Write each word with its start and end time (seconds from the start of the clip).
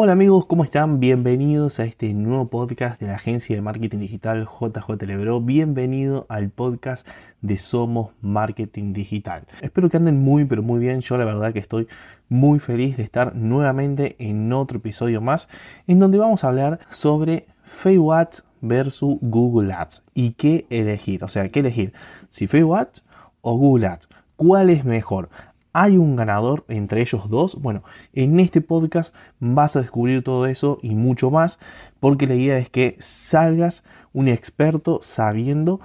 Hola 0.00 0.12
amigos, 0.12 0.46
¿cómo 0.46 0.62
están? 0.62 1.00
Bienvenidos 1.00 1.80
a 1.80 1.84
este 1.84 2.14
nuevo 2.14 2.46
podcast 2.46 3.00
de 3.00 3.08
la 3.08 3.16
agencia 3.16 3.56
de 3.56 3.62
marketing 3.62 3.98
digital 3.98 4.46
JJ 4.46 5.04
Lebro. 5.04 5.40
Bienvenido 5.40 6.24
al 6.28 6.50
podcast 6.50 7.04
de 7.40 7.56
Somos 7.56 8.12
Marketing 8.20 8.92
Digital. 8.92 9.48
Espero 9.60 9.90
que 9.90 9.96
anden 9.96 10.22
muy 10.22 10.44
pero 10.44 10.62
muy 10.62 10.78
bien. 10.78 11.00
Yo 11.00 11.18
la 11.18 11.24
verdad 11.24 11.52
que 11.52 11.58
estoy 11.58 11.88
muy 12.28 12.60
feliz 12.60 12.96
de 12.96 13.02
estar 13.02 13.34
nuevamente 13.34 14.14
en 14.20 14.52
otro 14.52 14.78
episodio 14.78 15.20
más 15.20 15.48
en 15.88 15.98
donde 15.98 16.18
vamos 16.18 16.44
a 16.44 16.50
hablar 16.50 16.78
sobre 16.90 17.48
Facebook 17.64 18.44
versus 18.60 19.18
Google 19.20 19.72
Ads 19.72 20.04
y 20.14 20.30
qué 20.34 20.64
elegir. 20.70 21.24
O 21.24 21.28
sea, 21.28 21.48
qué 21.48 21.58
elegir. 21.58 21.92
Si 22.28 22.46
Facebook 22.46 22.76
Ads 22.76 23.04
o 23.40 23.58
Google 23.58 23.88
Ads. 23.88 24.08
¿Cuál 24.36 24.70
es 24.70 24.84
mejor? 24.84 25.28
¿Hay 25.80 25.96
un 25.96 26.16
ganador 26.16 26.64
entre 26.66 27.02
ellos 27.02 27.30
dos? 27.30 27.54
Bueno, 27.62 27.84
en 28.12 28.40
este 28.40 28.60
podcast 28.60 29.14
vas 29.38 29.76
a 29.76 29.80
descubrir 29.80 30.24
todo 30.24 30.46
eso 30.46 30.80
y 30.82 30.96
mucho 30.96 31.30
más, 31.30 31.60
porque 32.00 32.26
la 32.26 32.34
idea 32.34 32.58
es 32.58 32.68
que 32.68 32.96
salgas 32.98 33.84
un 34.12 34.26
experto 34.26 34.98
sabiendo 35.02 35.78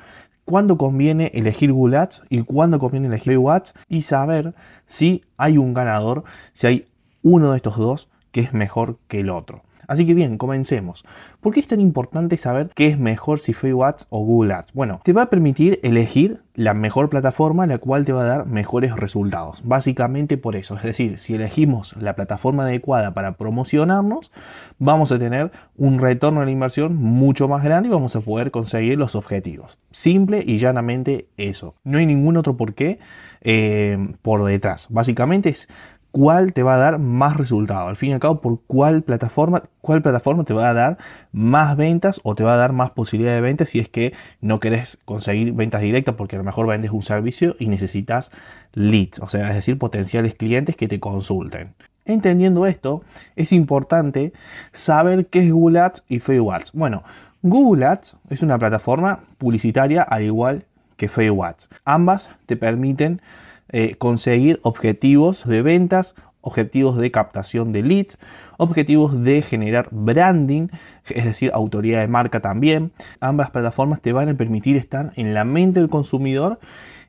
cuándo 0.45 0.79
conviene 0.79 1.29
elegir 1.35 1.71
Google 1.71 1.97
Ads 1.97 2.23
y 2.29 2.41
cuándo 2.41 2.79
conviene 2.79 3.05
elegir 3.05 3.39
Ads 3.47 3.75
y 3.87 4.01
saber 4.01 4.55
si 4.87 5.25
hay 5.37 5.59
un 5.59 5.75
ganador, 5.75 6.23
si 6.53 6.65
hay 6.65 6.87
uno 7.21 7.51
de 7.51 7.57
estos 7.57 7.77
dos 7.77 8.09
que 8.31 8.41
es 8.41 8.51
mejor 8.51 8.97
que 9.07 9.19
el 9.19 9.29
otro. 9.29 9.61
Así 9.87 10.05
que 10.05 10.13
bien, 10.13 10.37
comencemos. 10.37 11.05
¿Por 11.41 11.53
qué 11.53 11.59
es 11.59 11.67
tan 11.67 11.79
importante 11.79 12.37
saber 12.37 12.69
qué 12.75 12.87
es 12.87 12.97
mejor 12.97 13.39
si 13.39 13.53
Facebook 13.53 13.85
Ads 13.85 14.07
o 14.09 14.23
Google 14.23 14.53
Ads? 14.53 14.73
Bueno, 14.73 15.01
te 15.03 15.13
va 15.13 15.23
a 15.23 15.29
permitir 15.29 15.79
elegir 15.83 16.41
la 16.55 16.73
mejor 16.73 17.09
plataforma 17.09 17.65
la 17.65 17.77
cual 17.77 18.05
te 18.05 18.13
va 18.13 18.21
a 18.23 18.27
dar 18.27 18.45
mejores 18.45 18.95
resultados. 18.95 19.61
Básicamente 19.63 20.37
por 20.37 20.55
eso. 20.55 20.75
Es 20.75 20.83
decir, 20.83 21.19
si 21.19 21.35
elegimos 21.35 21.95
la 21.97 22.15
plataforma 22.15 22.63
adecuada 22.63 23.13
para 23.13 23.37
promocionarnos, 23.37 24.31
vamos 24.79 25.11
a 25.11 25.19
tener 25.19 25.51
un 25.77 25.99
retorno 25.99 26.41
de 26.41 26.47
la 26.47 26.51
inversión 26.51 26.95
mucho 26.95 27.47
más 27.47 27.63
grande 27.63 27.89
y 27.89 27.91
vamos 27.91 28.15
a 28.15 28.21
poder 28.21 28.51
conseguir 28.51 28.97
los 28.97 29.15
objetivos. 29.15 29.79
Simple 29.91 30.43
y 30.45 30.57
llanamente 30.57 31.27
eso. 31.37 31.75
No 31.83 31.97
hay 31.97 32.05
ningún 32.05 32.37
otro 32.37 32.55
por 32.55 32.73
qué 32.73 32.99
eh, 33.41 33.97
por 34.21 34.43
detrás. 34.45 34.87
Básicamente 34.89 35.49
es 35.49 35.67
cuál 36.13 36.53
te 36.53 36.61
va 36.61 36.75
a 36.75 36.77
dar 36.77 36.99
más 36.99 37.37
resultado. 37.37 37.87
Al 37.87 37.95
fin 37.95 38.11
y 38.11 38.13
al 38.13 38.19
cabo, 38.19 38.39
por 38.39 38.61
cuál 38.67 39.01
plataforma, 39.01 39.63
cuál 39.81 40.03
plataforma 40.03 40.43
te 40.43 40.53
va 40.53 40.69
a 40.69 40.73
dar 40.73 40.99
más 41.31 41.75
ventas 41.75 42.21
o 42.23 42.35
te 42.35 42.43
va 42.43 42.53
a 42.53 42.57
dar 42.57 42.71
más 42.71 42.91
posibilidad 42.91 43.33
de 43.33 43.41
ventas 43.41 43.69
si 43.69 43.79
es 43.79 43.89
que 43.89 44.13
no 44.39 44.59
querés 44.59 44.99
conseguir 45.05 45.53
ventas 45.53 45.81
directas 45.81 46.13
porque 46.13 46.35
a 46.35 46.37
lo 46.37 46.45
mejor 46.45 46.67
vendes 46.67 46.91
un 46.91 47.01
servicio 47.01 47.55
y 47.57 47.65
necesitas 47.65 48.31
leads, 48.73 49.19
o 49.21 49.27
sea, 49.27 49.49
es 49.49 49.55
decir, 49.55 49.79
potenciales 49.79 50.35
clientes 50.35 50.75
que 50.75 50.87
te 50.87 50.99
consulten. 50.99 51.73
Entendiendo 52.05 52.67
esto, 52.67 53.01
es 53.35 53.51
importante 53.51 54.33
saber 54.71 55.25
qué 55.25 55.39
es 55.39 55.51
Google 55.51 55.79
Ads 55.79 56.03
y 56.07 56.19
Facebook 56.19 56.53
Ads. 56.53 56.73
Bueno, 56.73 57.01
Google 57.41 57.87
Ads 57.87 58.17
es 58.29 58.43
una 58.43 58.59
plataforma 58.59 59.21
publicitaria 59.39 60.03
al 60.03 60.21
igual 60.21 60.65
que 60.95 61.09
Facebook 61.09 61.45
Ads. 61.45 61.69
Ambas 61.85 62.29
te 62.45 62.55
permiten 62.55 63.19
eh, 63.69 63.95
conseguir 63.95 64.59
objetivos 64.63 65.45
de 65.47 65.61
ventas, 65.61 66.15
objetivos 66.41 66.97
de 66.97 67.09
captación 67.09 67.71
de 67.71 67.83
leads, 67.83 68.19
objetivos 68.57 69.23
de 69.23 69.41
generar 69.41 69.87
branding, 69.91 70.67
es 71.07 71.25
decir, 71.25 71.51
autoridad 71.53 72.01
de 72.01 72.07
marca 72.07 72.41
también. 72.41 72.91
Ambas 73.19 73.49
plataformas 73.51 74.01
te 74.01 74.13
van 74.13 74.29
a 74.29 74.33
permitir 74.33 74.75
estar 74.75 75.13
en 75.15 75.33
la 75.33 75.45
mente 75.45 75.79
del 75.79 75.89
consumidor 75.89 76.59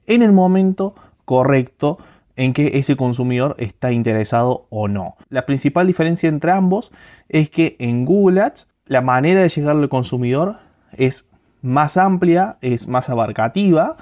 en 0.07 0.23
el 0.23 0.33
momento 0.33 0.95
correcto 1.25 1.99
en 2.37 2.53
que 2.53 2.79
ese 2.79 2.97
consumidor 2.97 3.55
está 3.59 3.93
interesado 3.93 4.67
o 4.71 4.89
no. 4.89 5.17
La 5.29 5.47
principal 5.47 5.87
diferencia 5.87 6.29
entre 6.29 6.51
ambos 6.51 6.93
es 7.29 7.51
que 7.51 7.77
en 7.79 8.05
Google 8.05 8.41
Ads 8.41 8.69
la 8.87 9.01
manera 9.01 9.43
de 9.43 9.49
llegar 9.49 9.77
al 9.77 9.89
consumidor 9.89 10.59
es 10.93 11.27
más 11.63 11.97
amplia, 11.97 12.59
es 12.61 12.89
más 12.89 13.09
abarcativa, 13.09 13.97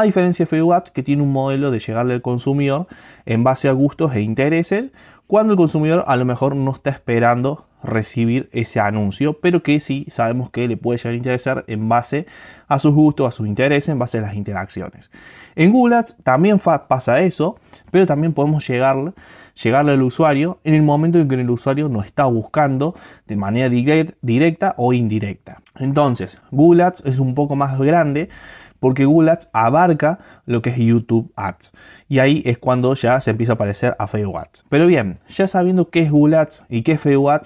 a 0.00 0.04
diferencia 0.04 0.46
de 0.46 0.74
Ads 0.74 0.90
que 0.90 1.02
tiene 1.02 1.22
un 1.22 1.32
modelo 1.32 1.70
de 1.70 1.80
llegarle 1.80 2.14
al 2.14 2.22
consumidor 2.22 2.86
en 3.26 3.42
base 3.42 3.68
a 3.68 3.72
gustos 3.72 4.14
e 4.14 4.20
intereses, 4.20 4.92
cuando 5.26 5.52
el 5.52 5.56
consumidor 5.56 6.04
a 6.06 6.16
lo 6.16 6.24
mejor 6.24 6.54
no 6.54 6.70
está 6.70 6.90
esperando 6.90 7.66
recibir 7.82 8.48
ese 8.52 8.80
anuncio, 8.80 9.40
pero 9.40 9.62
que 9.62 9.78
sí 9.80 10.06
sabemos 10.08 10.50
que 10.50 10.66
le 10.66 10.76
puede 10.76 10.98
llegar 10.98 11.12
a 11.12 11.16
interesar 11.16 11.64
en 11.68 11.88
base 11.88 12.26
a 12.66 12.78
sus 12.78 12.94
gustos, 12.94 13.28
a 13.28 13.32
sus 13.32 13.46
intereses, 13.46 13.88
en 13.88 13.98
base 13.98 14.18
a 14.18 14.22
las 14.22 14.34
interacciones. 14.34 15.10
En 15.54 15.72
Google 15.72 15.96
Ads 15.96 16.16
también 16.22 16.58
pasa 16.58 17.20
eso, 17.20 17.56
pero 17.90 18.06
también 18.06 18.32
podemos 18.32 18.66
llegar, 18.68 19.14
llegarle 19.60 19.92
al 19.92 20.02
usuario 20.02 20.60
en 20.64 20.74
el 20.74 20.82
momento 20.82 21.18
en 21.18 21.28
que 21.28 21.34
el 21.36 21.50
usuario 21.50 21.88
no 21.88 22.02
está 22.02 22.24
buscando 22.26 22.94
de 23.26 23.36
manera 23.36 23.68
directa 23.68 24.74
o 24.76 24.92
indirecta. 24.92 25.60
Entonces, 25.76 26.40
Google 26.50 26.84
Ads 26.84 27.04
es 27.04 27.18
un 27.18 27.34
poco 27.34 27.54
más 27.54 27.78
grande 27.78 28.28
porque 28.80 29.04
Google 29.04 29.30
Ads 29.30 29.50
abarca 29.52 30.18
lo 30.46 30.62
que 30.62 30.70
es 30.70 30.76
YouTube 30.76 31.32
Ads. 31.36 31.72
Y 32.08 32.18
ahí 32.18 32.42
es 32.44 32.58
cuando 32.58 32.94
ya 32.94 33.20
se 33.20 33.30
empieza 33.30 33.52
a 33.52 33.54
aparecer 33.54 33.96
a 33.98 34.06
Facebook. 34.06 34.38
Pero 34.68 34.86
bien, 34.86 35.18
ya 35.28 35.48
sabiendo 35.48 35.90
qué 35.90 36.00
es 36.00 36.10
Google 36.10 36.36
Ads 36.36 36.64
y 36.68 36.82
qué 36.82 36.92
es 36.92 37.00
Facebook 37.00 37.40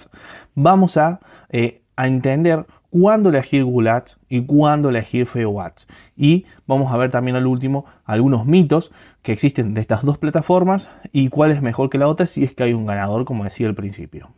vamos 0.55 0.97
a, 0.97 1.21
eh, 1.51 1.83
a 1.97 2.07
entender 2.07 2.67
cuándo 2.93 3.31
elegir 3.31 3.65
Google 3.65 3.91
Ads 3.91 4.19
y 4.29 4.43
cuándo 4.43 4.91
elegir 4.91 5.27
Facebook. 5.27 5.73
Y 6.17 6.45
vamos 6.67 6.93
a 6.93 6.97
ver 6.99 7.11
también 7.11 7.37
al 7.37 7.47
último 7.47 7.87
algunos 8.05 8.47
mitos 8.47 8.93
que 9.23 9.33
existen 9.33 9.75
de 9.75 9.81
estas 9.81 10.05
dos 10.05 10.19
plataformas 10.19 10.91
y 11.11 11.29
cuál 11.29 11.53
es 11.53 11.63
mejor 11.63 11.89
que 11.89 11.99
la 11.99 12.09
otra 12.09 12.27
si 12.27 12.45
es 12.45 12.55
que 12.55 12.65
hay 12.65 12.75
un 12.75 12.87
ganador, 12.87 13.25
como 13.25 13.45
decía 13.45 13.67
al 13.67 13.75
principio. 13.75 14.29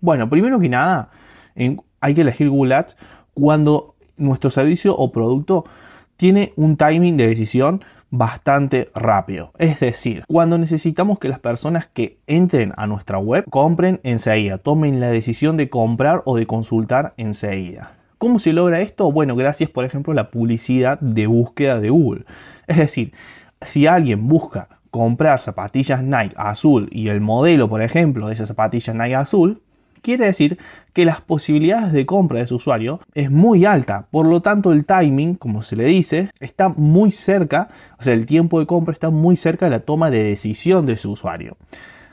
Bueno, 0.00 0.30
primero 0.30 0.58
que 0.58 0.68
nada, 0.68 1.10
hay 2.00 2.14
que 2.14 2.20
elegir 2.22 2.48
Google 2.48 2.74
Ads 2.76 2.96
cuando 3.34 3.94
nuestro 4.16 4.50
servicio 4.50 4.96
o 4.96 5.12
producto 5.12 5.64
tiene 6.18 6.52
un 6.56 6.76
timing 6.76 7.16
de 7.16 7.28
decisión 7.28 7.82
bastante 8.10 8.90
rápido. 8.94 9.52
Es 9.58 9.78
decir, 9.80 10.24
cuando 10.26 10.58
necesitamos 10.58 11.18
que 11.20 11.28
las 11.28 11.38
personas 11.38 11.86
que 11.86 12.18
entren 12.26 12.72
a 12.76 12.86
nuestra 12.88 13.18
web 13.18 13.44
compren 13.48 14.00
enseguida, 14.02 14.58
tomen 14.58 15.00
la 15.00 15.10
decisión 15.10 15.56
de 15.56 15.70
comprar 15.70 16.22
o 16.26 16.36
de 16.36 16.46
consultar 16.46 17.14
enseguida. 17.18 17.92
¿Cómo 18.18 18.40
se 18.40 18.52
logra 18.52 18.80
esto? 18.80 19.12
Bueno, 19.12 19.36
gracias 19.36 19.70
por 19.70 19.84
ejemplo 19.84 20.12
a 20.12 20.16
la 20.16 20.30
publicidad 20.30 20.98
de 20.98 21.28
búsqueda 21.28 21.78
de 21.78 21.90
Google. 21.90 22.24
Es 22.66 22.78
decir, 22.78 23.12
si 23.62 23.86
alguien 23.86 24.26
busca 24.26 24.68
comprar 24.90 25.38
zapatillas 25.38 26.02
Nike 26.02 26.34
azul 26.36 26.88
y 26.90 27.08
el 27.08 27.20
modelo, 27.20 27.68
por 27.68 27.80
ejemplo, 27.80 28.26
de 28.26 28.34
esas 28.34 28.48
zapatillas 28.48 28.96
Nike 28.96 29.14
azul, 29.14 29.62
Quiere 30.08 30.24
decir 30.24 30.56
que 30.94 31.04
las 31.04 31.20
posibilidades 31.20 31.92
de 31.92 32.06
compra 32.06 32.38
de 32.38 32.46
su 32.46 32.56
usuario 32.56 32.98
es 33.12 33.30
muy 33.30 33.66
alta, 33.66 34.06
por 34.10 34.26
lo 34.26 34.40
tanto 34.40 34.72
el 34.72 34.86
timing, 34.86 35.34
como 35.34 35.62
se 35.62 35.76
le 35.76 35.84
dice, 35.84 36.30
está 36.40 36.70
muy 36.70 37.12
cerca, 37.12 37.68
o 38.00 38.02
sea, 38.02 38.14
el 38.14 38.24
tiempo 38.24 38.58
de 38.58 38.64
compra 38.64 38.94
está 38.94 39.10
muy 39.10 39.36
cerca 39.36 39.66
de 39.66 39.70
la 39.72 39.80
toma 39.80 40.10
de 40.10 40.22
decisión 40.22 40.86
de 40.86 40.96
su 40.96 41.10
usuario. 41.10 41.58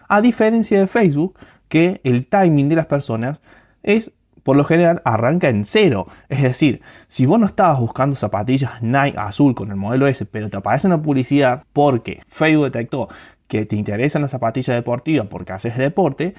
A 0.09 0.19
diferencia 0.19 0.78
de 0.78 0.88
Facebook, 0.88 1.39
que 1.69 2.01
el 2.03 2.28
timing 2.28 2.67
de 2.67 2.75
las 2.75 2.88
personas 2.88 3.39
es 3.81 4.12
por 4.44 4.57
lo 4.57 4.66
general 4.66 5.01
arranca 5.06 5.47
en 5.47 5.63
cero. 5.63 6.07
Es 6.27 6.44
decir, 6.44 6.81
si 7.07 7.25
vos 7.25 7.39
no 7.39 7.45
estabas 7.45 7.79
buscando 7.79 8.17
zapatillas 8.17 8.81
Nike 8.81 9.17
azul 9.17 9.56
con 9.56 9.72
el 9.72 9.77
modelo 9.77 10.06
S, 10.06 10.25
pero 10.25 10.50
te 10.50 10.57
aparece 10.57 10.85
una 10.85 11.01
publicidad 11.01 11.63
porque 11.72 12.23
Facebook 12.27 12.66
detectó 12.66 13.07
que 13.47 13.66
te 13.66 13.75
interesan 13.75 14.22
las 14.22 14.31
zapatillas 14.31 14.75
deportivas 14.75 15.27
porque 15.27 15.53
haces 15.53 15.77
deporte, 15.77 16.35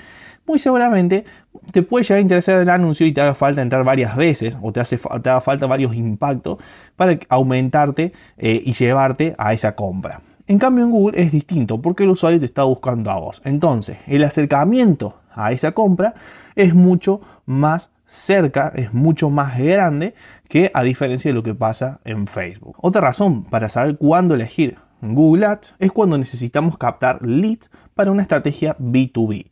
muy 0.47 0.59
seguramente 0.59 1.25
te 1.73 1.83
puede 1.83 2.05
llegar 2.05 2.19
a 2.19 2.23
interesar 2.23 2.61
el 2.61 2.69
anuncio 2.69 3.07
y 3.07 3.13
te 3.13 3.21
haga 3.21 3.35
falta 3.35 3.63
entrar 3.63 3.85
varias 3.85 4.17
veces 4.17 4.57
o 4.63 4.73
te, 4.73 4.81
hace, 4.81 4.99
te 4.99 5.31
haga 5.31 5.41
falta 5.41 5.67
varios 5.67 5.95
impactos 5.95 6.59
para 6.95 7.19
aumentarte 7.29 8.13
eh, 8.39 8.63
y 8.65 8.73
llevarte 8.73 9.35
a 9.39 9.53
esa 9.53 9.75
compra. 9.75 10.21
En 10.47 10.59
cambio 10.59 10.85
en 10.85 10.91
Google 10.91 11.21
es 11.21 11.33
distinto 11.33 11.83
porque 11.83 12.05
el 12.05 12.11
usuario 12.11 12.39
te 12.39 12.47
está 12.47 12.63
buscando 12.63 13.11
a 13.11 13.19
vos. 13.19 13.43
Entonces 13.45 13.99
el 14.07 14.23
acercamiento 14.23 15.19
a 15.33 15.53
esa 15.53 15.73
compra 15.73 16.15
es 16.55 16.75
mucho 16.75 17.21
más 17.47 17.91
cerca, 18.07 18.73
es 18.75 18.95
mucho 18.95 19.29
más 19.31 19.59
grande 19.59 20.15
que 20.49 20.71
a 20.73 20.83
diferencia 20.83 21.31
de 21.31 21.35
lo 21.35 21.43
que 21.43 21.55
pasa 21.55 22.01
en 22.05 22.29
Facebook. 22.29 22.77
Otra 22.81 23.01
razón 23.01 23.45
para 23.45 23.69
saber 23.69 23.99
cuándo 23.99 24.35
elegir 24.35 24.79
Google 25.01 25.47
Ads 25.47 25.75
es 25.79 25.93
cuando 25.93 26.17
necesitamos 26.17 26.79
captar 26.79 27.25
leads 27.27 27.71
para 27.95 28.11
una 28.11 28.23
estrategia 28.23 28.77
B2B. 28.79 29.47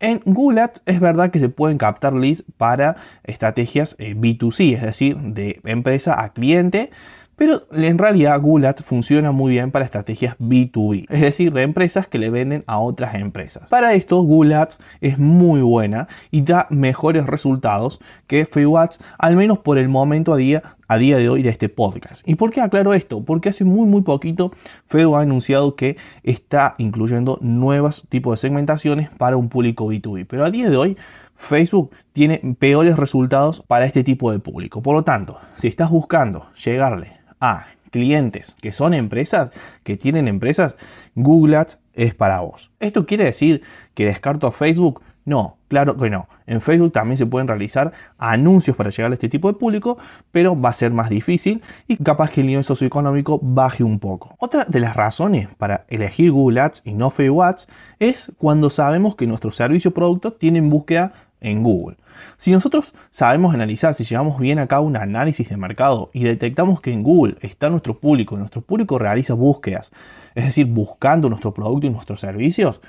En 0.00 0.20
Google 0.24 0.66
es 0.86 1.00
verdad 1.00 1.30
que 1.30 1.38
se 1.38 1.48
pueden 1.48 1.78
captar 1.78 2.14
leads 2.14 2.44
para 2.56 2.96
estrategias 3.22 3.96
eh, 3.98 4.14
B2C, 4.14 4.74
es 4.74 4.82
decir, 4.82 5.16
de 5.16 5.60
empresa 5.64 6.22
a 6.22 6.32
cliente, 6.32 6.90
pero 7.36 7.66
en 7.72 7.98
realidad 7.98 8.40
Ads 8.44 8.84
funciona 8.84 9.32
muy 9.32 9.52
bien 9.52 9.70
para 9.70 9.84
estrategias 9.84 10.36
B2B, 10.38 11.06
es 11.08 11.20
decir, 11.20 11.52
de 11.52 11.62
empresas 11.62 12.08
que 12.08 12.18
le 12.18 12.30
venden 12.30 12.64
a 12.66 12.78
otras 12.78 13.14
empresas. 13.14 13.68
Para 13.70 13.94
esto 13.94 14.26
Ads 14.54 14.80
es 15.00 15.18
muy 15.18 15.60
buena 15.60 16.08
y 16.30 16.42
da 16.42 16.66
mejores 16.70 17.26
resultados 17.26 18.00
que 18.26 18.46
Ads, 18.54 19.00
al 19.18 19.36
menos 19.36 19.58
por 19.58 19.78
el 19.78 19.88
momento 19.88 20.32
a 20.32 20.36
día 20.36 20.62
a 20.86 20.98
día 20.98 21.16
de 21.16 21.28
hoy 21.28 21.42
de 21.42 21.48
este 21.48 21.68
podcast. 21.68 22.28
¿Y 22.28 22.34
por 22.34 22.50
qué 22.50 22.60
aclaro 22.60 22.94
esto? 22.94 23.24
Porque 23.24 23.48
hace 23.48 23.64
muy 23.64 23.86
muy 23.86 24.02
poquito 24.02 24.52
Facebook 24.86 25.16
ha 25.16 25.22
anunciado 25.22 25.76
que 25.76 25.96
está 26.22 26.74
incluyendo 26.78 27.38
nuevos 27.40 28.06
tipos 28.08 28.38
de 28.38 28.48
segmentaciones 28.48 29.10
para 29.10 29.36
un 29.36 29.48
público 29.48 29.86
B2B. 29.86 30.26
Pero 30.28 30.44
a 30.44 30.50
día 30.50 30.68
de 30.70 30.76
hoy 30.76 30.96
Facebook 31.34 31.90
tiene 32.12 32.40
peores 32.58 32.96
resultados 32.96 33.62
para 33.66 33.86
este 33.86 34.04
tipo 34.04 34.30
de 34.30 34.38
público. 34.38 34.82
Por 34.82 34.94
lo 34.94 35.04
tanto, 35.04 35.40
si 35.56 35.68
estás 35.68 35.90
buscando 35.90 36.46
llegarle 36.64 37.23
a 37.40 37.66
clientes 37.90 38.56
que 38.60 38.72
son 38.72 38.92
empresas, 38.92 39.50
que 39.84 39.96
tienen 39.96 40.26
empresas, 40.26 40.76
Google 41.14 41.56
Ads 41.58 41.78
es 41.92 42.12
para 42.14 42.40
vos. 42.40 42.72
¿Esto 42.80 43.06
quiere 43.06 43.22
decir 43.22 43.62
que 43.94 44.06
descarto 44.06 44.50
Facebook? 44.50 45.00
No, 45.24 45.58
claro 45.68 45.96
que 45.96 46.10
no. 46.10 46.28
En 46.46 46.60
Facebook 46.60 46.92
también 46.92 47.16
se 47.16 47.24
pueden 47.24 47.46
realizar 47.46 47.92
anuncios 48.18 48.76
para 48.76 48.90
llegar 48.90 49.12
a 49.12 49.14
este 49.14 49.28
tipo 49.28 49.50
de 49.50 49.58
público, 49.58 49.96
pero 50.32 50.60
va 50.60 50.70
a 50.70 50.72
ser 50.72 50.92
más 50.92 51.08
difícil 51.08 51.62
y 51.86 51.96
capaz 51.96 52.32
que 52.32 52.40
el 52.40 52.48
nivel 52.48 52.64
socioeconómico 52.64 53.38
baje 53.40 53.84
un 53.84 54.00
poco. 54.00 54.34
Otra 54.38 54.64
de 54.64 54.80
las 54.80 54.96
razones 54.96 55.48
para 55.54 55.86
elegir 55.88 56.32
Google 56.32 56.60
Ads 56.60 56.82
y 56.84 56.94
no 56.94 57.10
Facebook 57.10 57.44
Ads 57.44 57.68
es 58.00 58.32
cuando 58.38 58.70
sabemos 58.70 59.14
que 59.14 59.26
nuestro 59.26 59.50
servicio 59.50 59.92
o 59.92 59.94
producto 59.94 60.32
tiene 60.32 60.60
búsqueda 60.60 61.12
en 61.40 61.62
Google. 61.62 61.96
Si 62.36 62.52
nosotros 62.52 62.94
sabemos 63.10 63.54
analizar, 63.54 63.94
si 63.94 64.04
llevamos 64.04 64.38
bien 64.38 64.58
a 64.58 64.66
cabo 64.66 64.86
un 64.86 64.96
análisis 64.96 65.48
de 65.48 65.56
mercado 65.56 66.10
y 66.12 66.24
detectamos 66.24 66.80
que 66.80 66.92
en 66.92 67.02
Google 67.02 67.36
está 67.40 67.70
nuestro 67.70 67.98
público, 67.98 68.36
nuestro 68.36 68.62
público 68.62 68.98
realiza 68.98 69.34
búsquedas, 69.34 69.92
es 70.34 70.44
decir, 70.44 70.66
buscando 70.66 71.28
nuestro 71.28 71.54
producto 71.54 71.86
y 71.86 71.90
nuestros 71.90 72.20
servicios, 72.20 72.80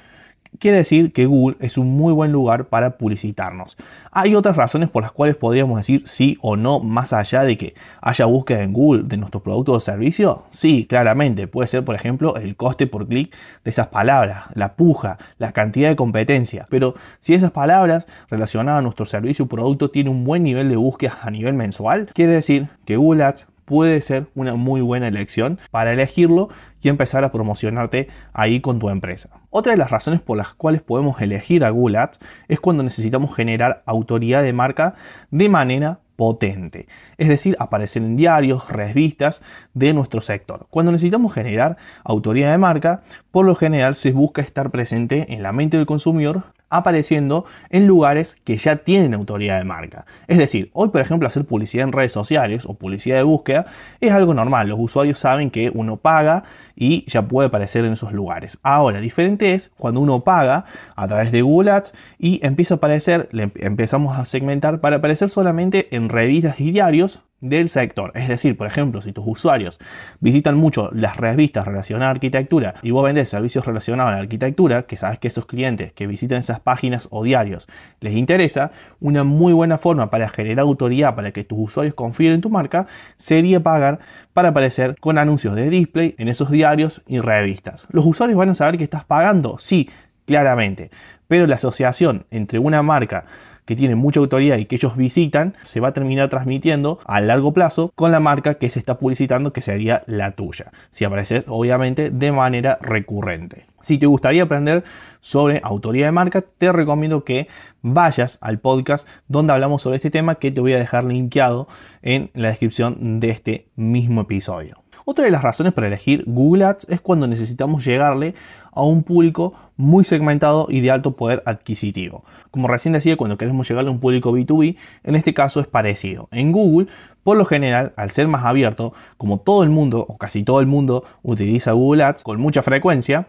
quiere 0.60 0.78
decir 0.78 1.12
que 1.14 1.26
Google 1.26 1.58
es 1.60 1.78
un 1.78 1.96
muy 1.96 2.14
buen 2.14 2.32
lugar 2.32 2.66
para 2.66 2.98
publicitarnos. 2.98 3.78
Hay 4.12 4.36
otras 4.36 4.56
razones 4.56 4.90
por 4.90 5.04
las 5.04 5.12
cuales 5.12 5.36
podríamos 5.36 5.78
decir 5.78 6.04
sí 6.06 6.38
o 6.42 6.56
no, 6.56 6.80
más 6.80 7.14
allá 7.14 7.44
de 7.44 7.58
que 7.58 7.76
haya 8.02 8.26
búsqueda 8.26 8.64
en 8.64 8.74
Google 8.74 9.04
de 9.04 9.18
nuestro 9.18 9.42
producto 9.42 9.74
o 9.74 9.80
servicio. 9.80 10.44
Sí, 10.50 10.86
claramente, 10.88 11.48
puede 11.48 11.68
ser 11.68 11.84
por 11.84 11.96
ejemplo 11.96 12.38
el 12.38 12.56
coste 12.56 12.88
por 12.88 13.08
clic 13.08 13.36
de 13.64 13.72
esas 13.72 13.88
palabras, 13.88 14.46
la 14.54 14.76
puja, 14.76 15.18
la 15.38 15.52
cantidad 15.52 15.90
de 15.90 15.96
competencia. 15.96 16.68
Pero 16.70 16.96
si 17.20 17.34
esas 17.34 17.52
palabras 17.52 18.08
relacionadas 18.30 18.80
a 18.80 18.82
nuestro 18.82 19.06
servicio 19.06 19.46
o 19.46 19.48
producto 19.48 19.90
tienen 19.90 20.14
un 20.14 20.24
buen 20.24 20.44
nivel 20.44 20.70
de 20.70 20.76
búsqueda 20.76 21.18
a 21.22 21.32
nivel 21.32 21.54
mensual, 21.54 22.10
quiere 22.14 22.34
decir 22.34 22.68
que 22.86 22.98
Google 22.98 23.24
Ads 23.24 23.48
puede 23.66 24.02
ser 24.02 24.28
una 24.36 24.56
muy 24.56 24.82
buena 24.82 25.08
elección 25.08 25.60
para 25.72 25.92
elegirlo 25.92 26.50
y 26.82 26.90
empezar 26.90 27.24
a 27.24 27.32
promocionarte 27.32 28.08
ahí 28.32 28.62
con 28.62 28.80
tu 28.80 28.90
empresa. 28.90 29.30
Otra 29.50 29.72
de 29.72 29.78
las 29.78 29.92
razones 29.92 30.22
por 30.22 30.38
las 30.38 30.54
cuales 30.54 30.82
podemos 30.82 31.22
elegir 31.22 31.64
a 31.66 31.70
Google 31.72 31.98
Ads 31.98 32.20
es 32.48 32.60
cuando 32.60 32.84
necesitamos 32.84 33.36
generar 33.36 33.84
autoridad 33.86 34.44
de 34.44 34.54
marca 34.54 34.94
de 35.32 35.50
manera 35.50 36.00
potente, 36.16 36.88
es 37.18 37.28
decir, 37.28 37.56
aparecer 37.60 38.02
en 38.02 38.16
diarios, 38.16 38.70
revistas 38.70 39.42
de 39.74 39.94
nuestro 39.94 40.22
sector. 40.22 40.68
Cuando 40.70 40.92
necesitamos 40.92 41.34
generar 41.34 41.78
autoridad 42.04 42.52
de 42.52 42.58
marca, 42.58 43.02
por 43.32 43.46
lo 43.46 43.56
general 43.56 43.96
se 43.96 44.12
busca 44.12 44.42
estar 44.42 44.72
presente 44.72 45.34
en 45.34 45.44
la 45.44 45.52
mente 45.52 45.78
del 45.78 45.86
consumidor 45.86 46.44
apareciendo 46.78 47.46
en 47.70 47.88
lugares 47.88 48.38
que 48.44 48.58
ya 48.58 48.78
tienen 48.78 49.14
autoridad 49.14 49.58
de 49.58 49.66
marca. 49.66 50.06
Es 50.28 50.38
decir, 50.38 50.70
hoy 50.74 50.90
por 50.90 51.02
ejemplo 51.02 51.28
hacer 51.28 51.46
publicidad 51.46 51.86
en 51.86 51.92
redes 51.92 52.14
sociales 52.14 52.66
o 52.66 52.76
publicidad 52.76 53.18
de 53.18 53.24
búsqueda 53.24 53.66
es 54.00 54.12
algo 54.12 54.34
normal. 54.34 54.68
Los 54.68 54.80
usuarios 54.80 55.20
saben 55.20 55.52
que 55.52 55.72
uno 55.74 55.98
paga 55.98 56.44
y 56.76 57.10
ya 57.10 57.28
puede 57.28 57.48
aparecer 57.48 57.86
en 57.86 57.94
esos 57.94 58.12
lugares. 58.12 58.60
Ahora, 58.64 59.00
diferente 59.00 59.54
es 59.54 59.72
cuando 59.78 60.00
uno 60.00 60.22
paga 60.22 60.66
a 60.96 61.08
través 61.08 61.32
de 61.32 61.42
Google 61.42 61.72
Ads 61.72 61.94
y 62.20 62.46
empieza 62.46 62.76
a 62.76 62.78
aparecer, 62.78 63.30
le 63.32 63.52
empezamos 63.56 64.18
a 64.18 64.26
segmentar 64.26 64.82
para 64.82 64.98
aparecer 64.98 65.30
solamente 65.30 65.96
en 65.96 66.10
revistas 66.10 66.60
y 66.60 66.72
diarios 66.72 67.22
del 67.50 67.70
sector. 67.70 68.12
Es 68.16 68.28
decir, 68.28 68.58
por 68.58 68.68
ejemplo, 68.68 69.02
si 69.02 69.14
tus 69.14 69.26
usuarios 69.28 69.80
visitan 70.20 70.56
mucho 70.56 70.90
las 70.94 71.18
revistas 71.18 71.66
relacionadas 71.66 72.08
a 72.08 72.12
arquitectura 72.12 72.76
y 72.82 72.92
vos 72.92 73.04
vendés 73.04 73.30
servicios 73.30 73.66
relacionados 73.66 74.12
a 74.12 74.16
la 74.16 74.22
arquitectura, 74.22 74.84
que 74.84 74.98
sabes 74.98 75.20
que 75.20 75.28
esos 75.28 75.46
clientes 75.46 75.94
que 75.94 76.08
visitan 76.08 76.40
esas 76.40 76.60
páginas 76.60 77.08
o 77.12 77.24
diarios 77.24 77.68
les 78.00 78.14
interesa, 78.14 78.72
una 79.00 79.24
muy 79.24 79.54
buena 79.54 79.78
forma 79.78 80.10
para 80.10 80.30
generar 80.30 80.60
autoridad 80.60 81.16
para 81.16 81.32
que 81.32 81.44
tus 81.44 81.60
usuarios 81.60 81.96
confíen 81.96 82.34
en 82.34 82.42
tu 82.42 82.50
marca 82.50 82.88
sería 83.18 83.62
pagar 83.62 84.00
para 84.34 84.50
aparecer 84.50 84.98
con 85.00 85.18
anuncios 85.18 85.56
de 85.56 85.70
display 85.70 86.16
en 86.18 86.28
esos 86.28 86.52
diarios 86.52 87.04
y 87.08 87.20
revistas. 87.20 87.88
Los 87.92 88.06
usuarios 88.06 88.38
van 88.38 88.50
a 88.50 88.56
saber 88.56 88.78
que 88.78 88.84
estás 88.84 89.06
pagando, 89.06 89.58
sí, 89.60 89.90
claramente, 90.26 90.92
pero 91.28 91.48
la 91.48 91.56
asociación 91.56 92.26
entre 92.32 92.60
una 92.60 92.84
marca 92.84 93.26
que 93.66 93.76
tiene 93.76 93.96
mucha 93.96 94.20
autoridad 94.20 94.58
y 94.58 94.66
que 94.66 94.76
ellos 94.76 94.96
visitan, 94.96 95.56
se 95.64 95.80
va 95.80 95.90
a 95.90 95.94
terminar 95.94 96.30
transmitiendo 96.30 97.00
a 97.06 97.20
largo 97.20 97.54
plazo 97.54 97.92
con 97.96 98.12
la 98.12 98.20
marca 98.20 98.56
que 98.56 98.70
se 98.70 98.80
está 98.80 98.98
publicitando, 99.00 99.54
que 99.54 99.62
sería 99.62 100.04
la 100.06 100.32
tuya. 100.32 100.72
Si 100.92 101.04
apareces, 101.04 101.46
obviamente, 101.48 102.12
de 102.12 102.32
manera 102.32 102.78
recurrente. 102.82 103.66
Si 103.82 103.98
te 103.98 104.06
gustaría 104.06 104.44
aprender 104.44 104.84
sobre 105.20 105.62
autoridad 105.64 106.08
de 106.08 106.12
marca, 106.12 106.42
te 106.42 106.72
recomiendo 106.72 107.24
que 107.24 107.48
vayas 107.82 108.40
al 108.42 108.60
podcast 108.60 109.08
donde 109.28 109.54
hablamos 109.54 109.82
sobre 109.82 109.98
este 109.98 110.10
tema 110.10 110.36
que 110.36 110.52
te 110.52 110.62
voy 110.62 110.74
a 110.74 110.80
dejar 110.80 111.04
linkeado 111.04 111.68
en 112.02 112.32
la 112.34 112.50
descripción 112.50 113.20
de 113.20 113.30
este 113.30 113.68
mismo 113.76 114.22
episodio. 114.22 114.86
Otra 115.08 115.26
de 115.26 115.32
las 115.32 115.44
razones 115.44 115.72
para 115.74 115.86
elegir 115.86 116.24
Google 116.26 116.66
Ads 116.66 116.88
es 116.90 117.00
cuando 117.00 117.28
necesitamos 117.28 117.86
llegarle 117.86 118.34
a 118.76 118.84
un 118.84 119.04
público 119.04 119.54
muy 119.78 120.04
segmentado 120.04 120.68
y 120.70 120.82
de 120.82 120.92
alto 120.92 121.16
poder 121.16 121.44
adquisitivo. 121.46 122.24
Como 122.52 122.68
recién 122.68 122.94
decía, 122.94 123.18
cuando 123.18 123.38
queremos 123.38 123.68
llegarle 123.68 123.90
a 123.90 123.94
un 123.94 124.00
público 124.00 124.32
B2B, 124.32 124.78
en 125.04 125.16
este 125.16 125.34
caso 125.34 125.60
es 125.60 125.68
parecido. 125.68 126.30
En 126.32 126.52
Google, 126.52 126.88
por 127.24 127.38
lo 127.38 127.46
general, 127.46 127.94
al 127.98 128.12
ser 128.12 128.28
más 128.28 128.46
abierto, 128.46 128.94
como 129.18 129.40
todo 129.40 129.64
el 129.64 129.70
mundo 129.70 130.06
o 130.08 130.18
casi 130.18 130.44
todo 130.44 130.60
el 130.60 130.68
mundo 130.68 131.04
utiliza 131.24 131.72
Google 131.72 132.04
Ads 132.04 132.24
con 132.24 132.40
mucha 132.40 132.62
frecuencia, 132.62 133.28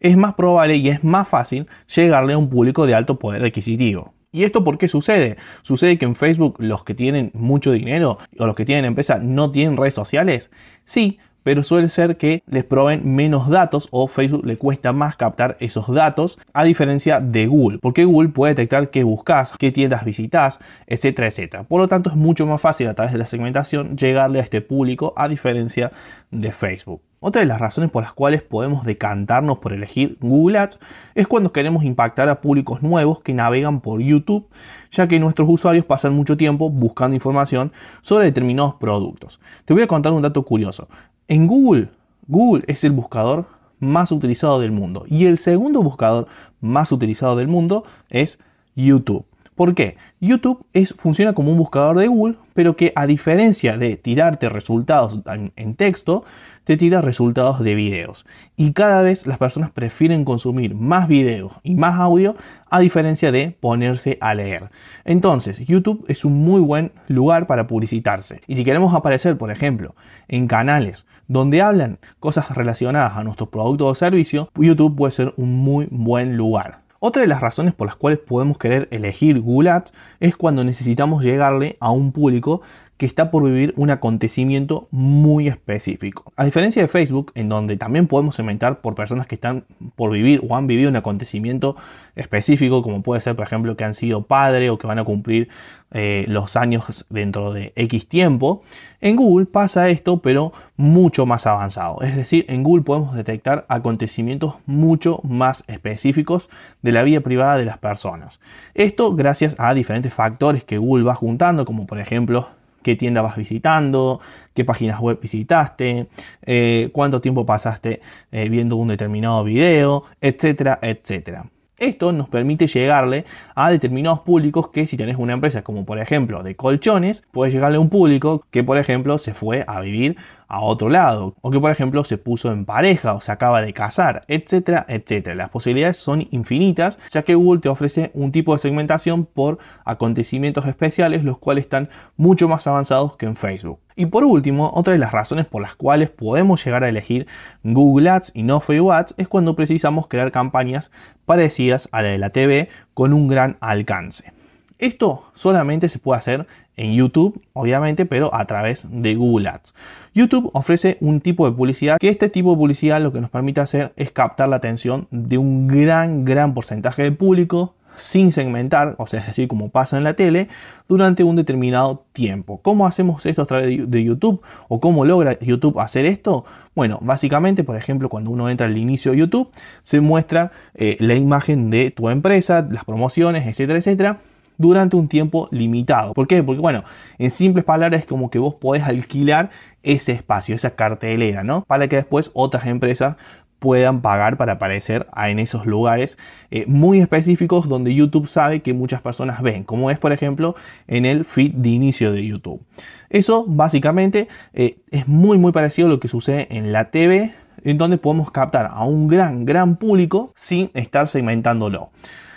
es 0.00 0.16
más 0.16 0.34
probable 0.34 0.76
y 0.76 0.88
es 0.88 1.04
más 1.04 1.28
fácil 1.28 1.66
llegarle 1.94 2.34
a 2.34 2.38
un 2.38 2.50
público 2.50 2.86
de 2.86 2.94
alto 2.94 3.18
poder 3.18 3.44
adquisitivo. 3.44 4.14
¿Y 4.32 4.44
esto 4.44 4.64
por 4.64 4.76
qué 4.76 4.86
sucede? 4.86 5.36
Sucede 5.62 5.98
que 5.98 6.04
en 6.04 6.14
Facebook 6.14 6.56
los 6.58 6.84
que 6.84 6.94
tienen 6.94 7.30
mucho 7.32 7.72
dinero 7.72 8.18
o 8.38 8.46
los 8.46 8.54
que 8.54 8.66
tienen 8.66 8.84
empresa 8.84 9.18
no 9.18 9.50
tienen 9.50 9.78
redes 9.78 9.94
sociales. 9.94 10.50
Sí, 10.84 11.18
pero 11.46 11.62
suele 11.62 11.88
ser 11.88 12.16
que 12.16 12.42
les 12.48 12.64
proveen 12.64 13.14
menos 13.14 13.48
datos 13.48 13.86
o 13.92 14.08
Facebook 14.08 14.44
le 14.44 14.56
cuesta 14.56 14.92
más 14.92 15.14
captar 15.14 15.56
esos 15.60 15.86
datos 15.94 16.40
a 16.52 16.64
diferencia 16.64 17.20
de 17.20 17.46
Google, 17.46 17.78
porque 17.78 18.04
Google 18.04 18.30
puede 18.30 18.54
detectar 18.54 18.90
qué 18.90 19.04
buscas, 19.04 19.52
qué 19.56 19.70
tiendas 19.70 20.04
visitas, 20.04 20.58
etcétera, 20.88 21.28
etcétera. 21.28 21.62
Por 21.62 21.80
lo 21.80 21.86
tanto, 21.86 22.10
es 22.10 22.16
mucho 22.16 22.48
más 22.48 22.60
fácil 22.60 22.88
a 22.88 22.94
través 22.94 23.12
de 23.12 23.20
la 23.20 23.26
segmentación 23.26 23.96
llegarle 23.96 24.40
a 24.40 24.42
este 24.42 24.60
público 24.60 25.14
a 25.16 25.28
diferencia 25.28 25.92
de 26.32 26.50
Facebook. 26.50 27.00
Otra 27.20 27.40
de 27.40 27.46
las 27.46 27.60
razones 27.60 27.90
por 27.90 28.02
las 28.02 28.12
cuales 28.12 28.42
podemos 28.42 28.84
decantarnos 28.84 29.58
por 29.58 29.72
elegir 29.72 30.18
Google 30.20 30.58
Ads 30.58 30.80
es 31.14 31.26
cuando 31.26 31.52
queremos 31.52 31.84
impactar 31.84 32.28
a 32.28 32.40
públicos 32.40 32.82
nuevos 32.82 33.20
que 33.20 33.34
navegan 33.34 33.80
por 33.80 34.00
YouTube, 34.00 34.48
ya 34.90 35.08
que 35.08 35.20
nuestros 35.20 35.48
usuarios 35.48 35.84
pasan 35.84 36.12
mucho 36.12 36.36
tiempo 36.36 36.70
buscando 36.70 37.14
información 37.14 37.72
sobre 38.02 38.26
determinados 38.26 38.74
productos. 38.74 39.40
Te 39.64 39.74
voy 39.74 39.84
a 39.84 39.86
contar 39.86 40.12
un 40.12 40.22
dato 40.22 40.44
curioso. 40.44 40.88
En 41.28 41.48
Google, 41.48 41.88
Google 42.28 42.62
es 42.68 42.84
el 42.84 42.92
buscador 42.92 43.46
más 43.80 44.12
utilizado 44.12 44.60
del 44.60 44.70
mundo 44.70 45.04
y 45.08 45.26
el 45.26 45.38
segundo 45.38 45.82
buscador 45.82 46.28
más 46.60 46.92
utilizado 46.92 47.34
del 47.34 47.48
mundo 47.48 47.82
es 48.10 48.38
YouTube. 48.76 49.26
¿Por 49.56 49.74
qué? 49.74 49.96
YouTube 50.20 50.66
es, 50.74 50.92
funciona 50.92 51.32
como 51.32 51.50
un 51.50 51.56
buscador 51.56 51.98
de 51.98 52.08
Google, 52.08 52.36
pero 52.52 52.76
que 52.76 52.92
a 52.94 53.06
diferencia 53.06 53.78
de 53.78 53.96
tirarte 53.96 54.50
resultados 54.50 55.20
en, 55.56 55.74
texto, 55.76 56.24
te 56.64 56.76
tira 56.76 57.00
resultados 57.00 57.60
de 57.60 57.74
videos. 57.74 58.26
Y 58.54 58.72
cada 58.72 59.00
vez 59.00 59.26
las 59.26 59.38
personas 59.38 59.70
prefieren 59.70 60.26
consumir 60.26 60.74
más 60.74 61.08
videos 61.08 61.52
y 61.62 61.74
más 61.74 61.98
audio 61.98 62.36
a 62.68 62.80
diferencia 62.80 63.32
de 63.32 63.56
ponerse 63.58 64.18
a 64.20 64.34
leer. 64.34 64.70
Entonces, 65.06 65.60
YouTube 65.60 66.04
es 66.06 66.26
un 66.26 66.44
muy 66.44 66.60
buen 66.60 66.92
lugar 67.08 67.46
para 67.46 67.66
publicitarse. 67.66 68.42
Y 68.46 68.56
si 68.56 68.64
queremos 68.64 68.94
aparecer, 68.94 69.38
por 69.38 69.50
ejemplo, 69.50 69.94
en 70.28 70.48
canales 70.48 71.06
donde 71.28 71.62
hablan 71.62 71.98
cosas 72.20 72.54
relacionadas 72.54 73.16
a 73.16 73.24
nuestro 73.24 73.50
producto 73.50 73.86
o 73.86 73.94
servicio, 73.94 74.48
YouTube 74.54 74.96
puede 74.96 75.12
ser 75.12 75.34
un 75.36 75.54
muy 75.54 75.88
buen 75.90 76.36
lugar. 76.36 76.86
Otra 76.98 77.22
de 77.22 77.28
las 77.28 77.42
razones 77.42 77.74
por 77.74 77.86
las 77.86 77.96
cuales 77.96 78.18
podemos 78.18 78.56
querer 78.56 78.88
elegir 78.90 79.40
Google 79.40 79.70
Ads 79.70 79.92
es 80.18 80.34
cuando 80.34 80.64
necesitamos 80.64 81.22
llegarle 81.22 81.76
a 81.78 81.90
un 81.90 82.10
público 82.10 82.62
que 82.96 83.04
está 83.04 83.30
por 83.30 83.44
vivir 83.44 83.74
un 83.76 83.90
acontecimiento 83.90 84.88
muy 84.90 85.48
específico. 85.48 86.32
A 86.36 86.44
diferencia 86.44 86.80
de 86.80 86.88
Facebook, 86.88 87.30
en 87.34 87.48
donde 87.48 87.76
también 87.76 88.06
podemos 88.06 88.36
segmentar 88.36 88.80
por 88.80 88.94
personas 88.94 89.26
que 89.26 89.34
están 89.34 89.64
por 89.96 90.12
vivir 90.12 90.40
o 90.48 90.56
han 90.56 90.66
vivido 90.66 90.88
un 90.88 90.96
acontecimiento 90.96 91.76
específico, 92.14 92.82
como 92.82 93.02
puede 93.02 93.20
ser, 93.20 93.36
por 93.36 93.46
ejemplo, 93.46 93.76
que 93.76 93.84
han 93.84 93.94
sido 93.94 94.22
padre 94.22 94.70
o 94.70 94.78
que 94.78 94.86
van 94.86 94.98
a 94.98 95.04
cumplir 95.04 95.48
eh, 95.92 96.24
los 96.26 96.56
años 96.56 97.06
dentro 97.10 97.52
de 97.52 97.72
X 97.76 98.08
tiempo, 98.08 98.62
en 99.00 99.14
Google 99.14 99.46
pasa 99.46 99.88
esto, 99.90 100.20
pero 100.20 100.52
mucho 100.76 101.26
más 101.26 101.46
avanzado. 101.46 102.00
Es 102.00 102.16
decir, 102.16 102.46
en 102.48 102.62
Google 102.62 102.82
podemos 102.82 103.14
detectar 103.14 103.66
acontecimientos 103.68 104.54
mucho 104.64 105.20
más 105.22 105.64
específicos 105.68 106.48
de 106.82 106.92
la 106.92 107.02
vida 107.02 107.20
privada 107.20 107.58
de 107.58 107.66
las 107.66 107.78
personas. 107.78 108.40
Esto 108.74 109.14
gracias 109.14 109.54
a 109.58 109.74
diferentes 109.74 110.12
factores 110.12 110.64
que 110.64 110.78
Google 110.78 111.04
va 111.04 111.14
juntando, 111.14 111.64
como 111.64 111.86
por 111.86 111.98
ejemplo 111.98 112.48
qué 112.86 112.94
tienda 112.94 113.20
vas 113.20 113.34
visitando, 113.34 114.20
qué 114.54 114.64
páginas 114.64 115.00
web 115.00 115.18
visitaste, 115.20 116.06
eh, 116.42 116.88
cuánto 116.92 117.20
tiempo 117.20 117.44
pasaste 117.44 118.00
eh, 118.30 118.48
viendo 118.48 118.76
un 118.76 118.86
determinado 118.86 119.42
video, 119.42 120.04
etcétera, 120.20 120.78
etcétera. 120.80 121.46
Esto 121.78 122.12
nos 122.12 122.28
permite 122.28 122.68
llegarle 122.68 123.24
a 123.56 123.70
determinados 123.70 124.20
públicos 124.20 124.68
que 124.68 124.86
si 124.86 124.96
tenés 124.96 125.16
una 125.16 125.32
empresa 125.32 125.62
como 125.62 125.84
por 125.84 125.98
ejemplo 125.98 126.44
de 126.44 126.54
colchones, 126.54 127.24
puedes 127.32 127.52
llegarle 127.52 127.78
a 127.78 127.80
un 127.80 127.90
público 127.90 128.46
que 128.52 128.62
por 128.62 128.78
ejemplo 128.78 129.18
se 129.18 129.34
fue 129.34 129.64
a 129.66 129.80
vivir 129.80 130.16
a 130.48 130.60
otro 130.60 130.88
lado, 130.88 131.34
o 131.40 131.50
que 131.50 131.60
por 131.60 131.70
ejemplo 131.70 132.04
se 132.04 132.18
puso 132.18 132.52
en 132.52 132.64
pareja 132.64 133.14
o 133.14 133.20
se 133.20 133.32
acaba 133.32 133.62
de 133.62 133.72
casar, 133.72 134.24
etcétera, 134.28 134.86
etcétera. 134.88 135.34
Las 135.34 135.50
posibilidades 135.50 135.96
son 135.96 136.26
infinitas, 136.30 136.98
ya 137.10 137.22
que 137.22 137.34
Google 137.34 137.60
te 137.60 137.68
ofrece 137.68 138.10
un 138.14 138.32
tipo 138.32 138.52
de 138.52 138.58
segmentación 138.58 139.24
por 139.24 139.58
acontecimientos 139.84 140.66
especiales, 140.66 141.24
los 141.24 141.38
cuales 141.38 141.64
están 141.64 141.88
mucho 142.16 142.48
más 142.48 142.66
avanzados 142.66 143.16
que 143.16 143.26
en 143.26 143.36
Facebook. 143.36 143.80
Y 143.96 144.06
por 144.06 144.24
último, 144.24 144.70
otra 144.74 144.92
de 144.92 144.98
las 144.98 145.12
razones 145.12 145.46
por 145.46 145.62
las 145.62 145.74
cuales 145.74 146.10
podemos 146.10 146.62
llegar 146.62 146.84
a 146.84 146.88
elegir 146.88 147.26
Google 147.62 148.10
Ads 148.10 148.32
y 148.34 148.42
no 148.42 148.60
Facebook 148.60 148.92
Ads 148.92 149.14
es 149.16 149.26
cuando 149.26 149.56
precisamos 149.56 150.06
crear 150.06 150.30
campañas 150.30 150.90
parecidas 151.24 151.88
a 151.92 152.02
la 152.02 152.08
de 152.08 152.18
la 152.18 152.30
TV 152.30 152.68
con 152.92 153.14
un 153.14 153.26
gran 153.26 153.56
alcance. 153.60 154.32
Esto 154.78 155.24
solamente 155.34 155.88
se 155.88 155.98
puede 155.98 156.18
hacer 156.18 156.46
en 156.76 156.94
YouTube, 156.94 157.40
obviamente, 157.52 158.06
pero 158.06 158.34
a 158.34 158.44
través 158.44 158.86
de 158.90 159.14
Google 159.14 159.48
Ads. 159.48 159.74
YouTube 160.14 160.50
ofrece 160.52 160.98
un 161.00 161.20
tipo 161.20 161.48
de 161.48 161.56
publicidad 161.56 161.98
que 161.98 162.08
este 162.08 162.28
tipo 162.28 162.50
de 162.50 162.56
publicidad 162.56 163.00
lo 163.00 163.12
que 163.12 163.20
nos 163.20 163.30
permite 163.30 163.60
hacer 163.60 163.92
es 163.96 164.10
captar 164.12 164.48
la 164.48 164.56
atención 164.56 165.08
de 165.10 165.38
un 165.38 165.66
gran, 165.66 166.24
gran 166.24 166.54
porcentaje 166.54 167.02
de 167.02 167.12
público 167.12 167.74
sin 167.96 168.30
segmentar, 168.30 168.94
o 168.98 169.06
sea, 169.06 169.20
es 169.20 169.26
decir, 169.26 169.48
como 169.48 169.70
pasa 169.70 169.96
en 169.96 170.04
la 170.04 170.14
tele, 170.14 170.48
durante 170.88 171.24
un 171.24 171.34
determinado 171.34 172.04
tiempo. 172.12 172.60
¿Cómo 172.62 172.86
hacemos 172.86 173.24
esto 173.26 173.42
a 173.42 173.46
través 173.46 173.90
de 173.90 174.04
YouTube? 174.04 174.42
¿O 174.68 174.80
cómo 174.80 175.04
logra 175.04 175.38
YouTube 175.38 175.80
hacer 175.80 176.04
esto? 176.04 176.44
Bueno, 176.74 176.98
básicamente, 177.00 177.64
por 177.64 177.76
ejemplo, 177.76 178.08
cuando 178.08 178.30
uno 178.30 178.50
entra 178.50 178.66
al 178.66 178.76
inicio 178.76 179.12
de 179.12 179.18
YouTube, 179.18 179.50
se 179.82 180.00
muestra 180.00 180.52
eh, 180.74 180.96
la 181.00 181.14
imagen 181.14 181.70
de 181.70 181.90
tu 181.90 182.10
empresa, 182.10 182.66
las 182.70 182.84
promociones, 182.84 183.46
etcétera, 183.46 183.78
etcétera 183.78 184.18
durante 184.58 184.96
un 184.96 185.08
tiempo 185.08 185.48
limitado. 185.50 186.14
¿Por 186.14 186.26
qué? 186.26 186.42
Porque 186.42 186.60
bueno, 186.60 186.84
en 187.18 187.30
simples 187.30 187.64
palabras 187.64 188.00
es 188.00 188.06
como 188.06 188.30
que 188.30 188.38
vos 188.38 188.54
podés 188.54 188.84
alquilar 188.84 189.50
ese 189.82 190.12
espacio, 190.12 190.54
esa 190.54 190.74
cartelera, 190.74 191.44
¿no? 191.44 191.62
Para 191.62 191.88
que 191.88 191.96
después 191.96 192.30
otras 192.34 192.66
empresas 192.66 193.16
puedan 193.58 194.02
pagar 194.02 194.36
para 194.36 194.54
aparecer 194.54 195.06
en 195.16 195.38
esos 195.38 195.66
lugares 195.66 196.18
eh, 196.50 196.64
muy 196.66 197.00
específicos 197.00 197.68
donde 197.68 197.94
YouTube 197.94 198.28
sabe 198.28 198.60
que 198.60 198.74
muchas 198.74 199.00
personas 199.00 199.42
ven, 199.42 199.64
como 199.64 199.90
es 199.90 199.98
por 199.98 200.12
ejemplo 200.12 200.54
en 200.86 201.06
el 201.06 201.24
feed 201.24 201.52
de 201.54 201.70
inicio 201.70 202.12
de 202.12 202.26
YouTube. 202.26 202.60
Eso 203.08 203.44
básicamente 203.46 204.28
eh, 204.52 204.76
es 204.90 205.08
muy 205.08 205.38
muy 205.38 205.52
parecido 205.52 205.88
a 205.88 205.90
lo 205.90 206.00
que 206.00 206.08
sucede 206.08 206.48
en 206.50 206.72
la 206.72 206.90
TV, 206.90 207.34
en 207.64 207.78
donde 207.78 207.98
podemos 207.98 208.30
captar 208.30 208.70
a 208.72 208.84
un 208.84 209.08
gran 209.08 209.44
gran 209.46 209.76
público 209.76 210.32
sin 210.36 210.70
estar 210.74 211.08
segmentándolo. 211.08 211.90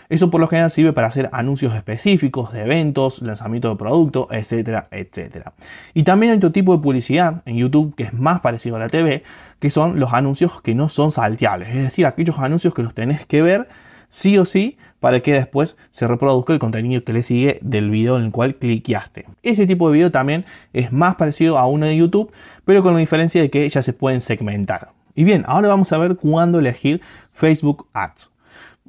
Eso 0.09 0.31
por 0.31 0.41
lo 0.41 0.47
general 0.47 0.71
sirve 0.71 0.91
para 0.91 1.07
hacer 1.07 1.29
anuncios 1.31 1.75
específicos 1.75 2.51
de 2.51 2.63
eventos, 2.63 3.21
lanzamiento 3.21 3.69
de 3.69 3.75
productos, 3.75 4.27
etcétera, 4.31 4.87
etcétera. 4.89 5.53
Y 5.93 6.01
también 6.01 6.31
hay 6.31 6.37
otro 6.37 6.51
tipo 6.51 6.75
de 6.75 6.81
publicidad 6.81 7.43
en 7.45 7.57
YouTube 7.57 7.93
que 7.95 8.03
es 8.03 8.13
más 8.13 8.41
parecido 8.41 8.75
a 8.75 8.79
la 8.79 8.89
TV, 8.89 9.23
que 9.59 9.69
son 9.69 9.99
los 9.99 10.11
anuncios 10.13 10.61
que 10.61 10.73
no 10.73 10.89
son 10.89 11.11
salteables, 11.11 11.69
es 11.69 11.83
decir, 11.83 12.07
aquellos 12.07 12.39
anuncios 12.39 12.73
que 12.73 12.81
los 12.81 12.95
tenés 12.95 13.25
que 13.25 13.43
ver 13.43 13.67
sí 14.09 14.37
o 14.39 14.45
sí 14.45 14.77
para 14.99 15.21
que 15.21 15.31
después 15.31 15.77
se 15.91 16.07
reproduzca 16.07 16.53
el 16.53 16.59
contenido 16.59 17.03
que 17.03 17.13
le 17.13 17.23
sigue 17.23 17.59
del 17.61 17.89
video 17.89 18.17
en 18.17 18.25
el 18.25 18.31
cual 18.31 18.55
cliqueaste. 18.55 19.25
Ese 19.43 19.65
tipo 19.65 19.87
de 19.87 19.93
video 19.93 20.11
también 20.11 20.43
es 20.73 20.91
más 20.91 21.15
parecido 21.15 21.57
a 21.57 21.67
uno 21.67 21.85
de 21.85 21.95
YouTube, 21.95 22.31
pero 22.65 22.83
con 22.83 22.93
la 22.93 22.99
diferencia 22.99 23.41
de 23.41 23.49
que 23.49 23.69
ya 23.69 23.81
se 23.81 23.93
pueden 23.93 24.21
segmentar. 24.21 24.91
Y 25.15 25.23
bien, 25.23 25.43
ahora 25.47 25.69
vamos 25.69 25.91
a 25.93 25.97
ver 25.97 26.15
cuándo 26.15 26.59
elegir 26.59 27.01
Facebook 27.31 27.87
Ads. 27.93 28.31